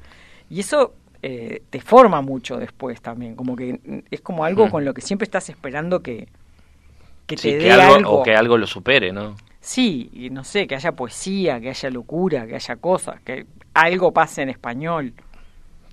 [0.50, 4.70] Y eso eh, te forma mucho después también, como que es como algo Mm.
[4.72, 6.28] con lo que siempre estás esperando que,
[7.26, 8.12] que te dé que algo, algo.
[8.20, 9.38] o que algo lo supere, ¿no?
[9.62, 14.12] Sí, y no sé, que haya poesía, que haya locura, que haya cosas, que algo
[14.12, 15.14] pase en español.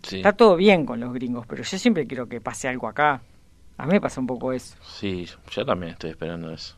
[0.02, 3.20] Sí, Está todo bien con los gringos, pero yo siempre quiero que pase algo acá.
[3.76, 4.74] A mí me pasa un poco eso.
[4.82, 6.76] sí, yo también estoy esperando eso.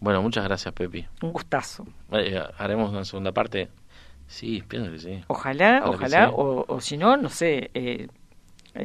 [0.00, 1.06] Bueno, muchas gracias, Pepi.
[1.22, 1.86] Un gustazo.
[2.12, 3.68] Eh, haremos una segunda parte.
[4.26, 5.20] Sí, pienso que sí.
[5.28, 6.32] Ojalá, ojalá, sí.
[6.36, 7.70] o, o si no, no sé.
[7.74, 8.08] eh,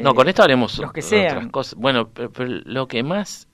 [0.01, 1.49] No, eh, con esto haremos los que otras sean.
[1.49, 1.76] cosas.
[1.76, 3.47] Bueno, pero, pero lo que más,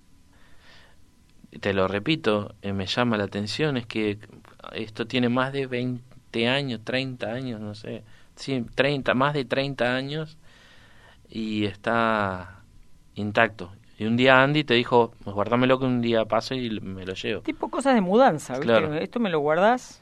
[1.60, 4.18] te lo repito, eh, me llama la atención es que
[4.74, 8.04] esto tiene más de 20 años, 30 años, no sé.
[8.36, 10.38] Sí, 30, más de 30 años
[11.30, 12.62] y está
[13.16, 13.72] intacto.
[13.97, 17.14] Y un día Andy te dijo, pues guárdamelo que un día paso y me lo
[17.14, 17.41] llevo.
[17.41, 18.66] Tipo cosas de mudanza, ¿viste?
[18.68, 18.93] Claro.
[18.95, 20.02] Esto me lo guardás.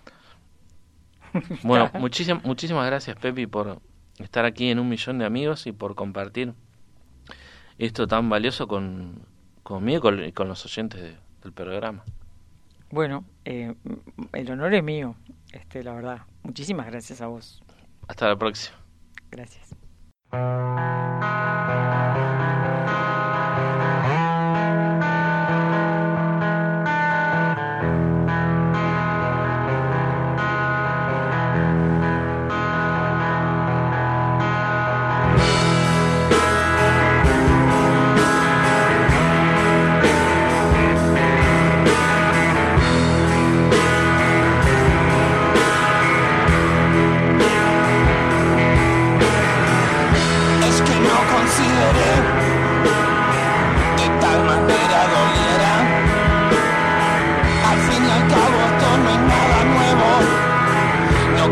[1.64, 3.82] Bueno, muchísimas, muchísimas gracias, Pepi, por
[4.20, 6.54] estar aquí en un millón de amigos y por compartir
[7.78, 9.22] esto tan valioso con,
[9.64, 11.18] conmigo y con, con los oyentes de-
[11.50, 12.04] del programa.
[12.92, 13.76] Bueno, eh,
[14.34, 15.16] el honor es mío,
[15.52, 16.22] este, la verdad.
[16.44, 17.62] Muchísimas gracias a vos.
[18.08, 18.78] Hasta la próxima.
[19.32, 19.76] Gracias.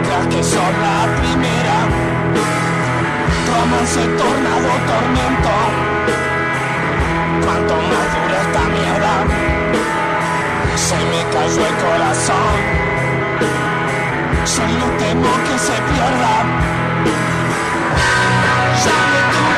[0.08, 1.78] Creas que sos la primera.
[3.46, 3.52] Tu
[3.94, 5.56] se tornado tormento,
[7.44, 9.16] cuanto más dura esta mierda,
[10.76, 12.58] se me cayó el corazón.
[14.46, 16.34] Solo temo que se pierda.
[18.84, 19.57] Ya me tuviste,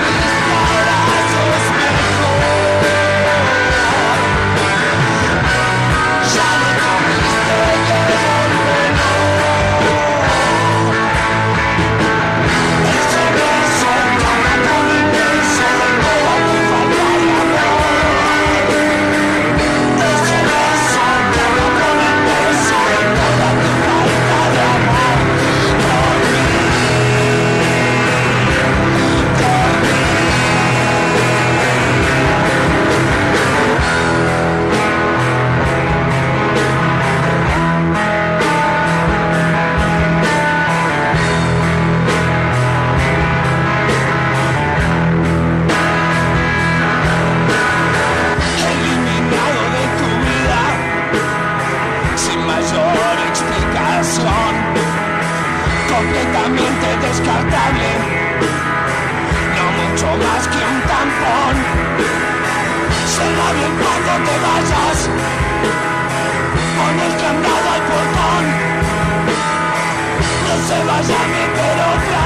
[70.70, 72.26] se vaya a meter otra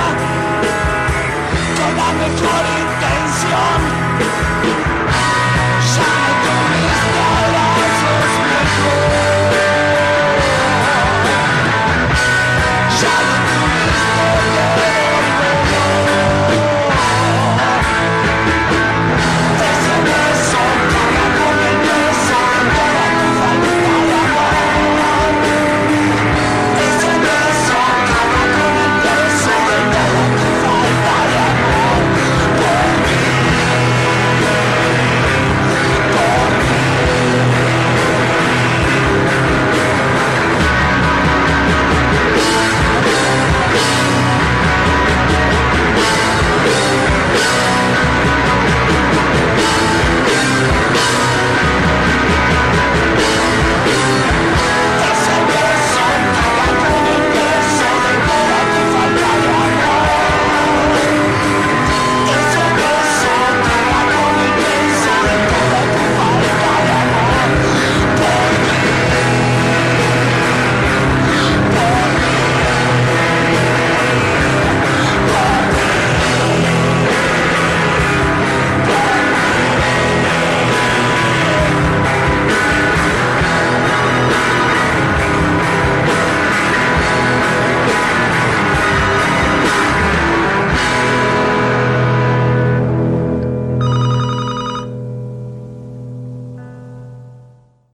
[1.78, 3.13] con la mejor intención.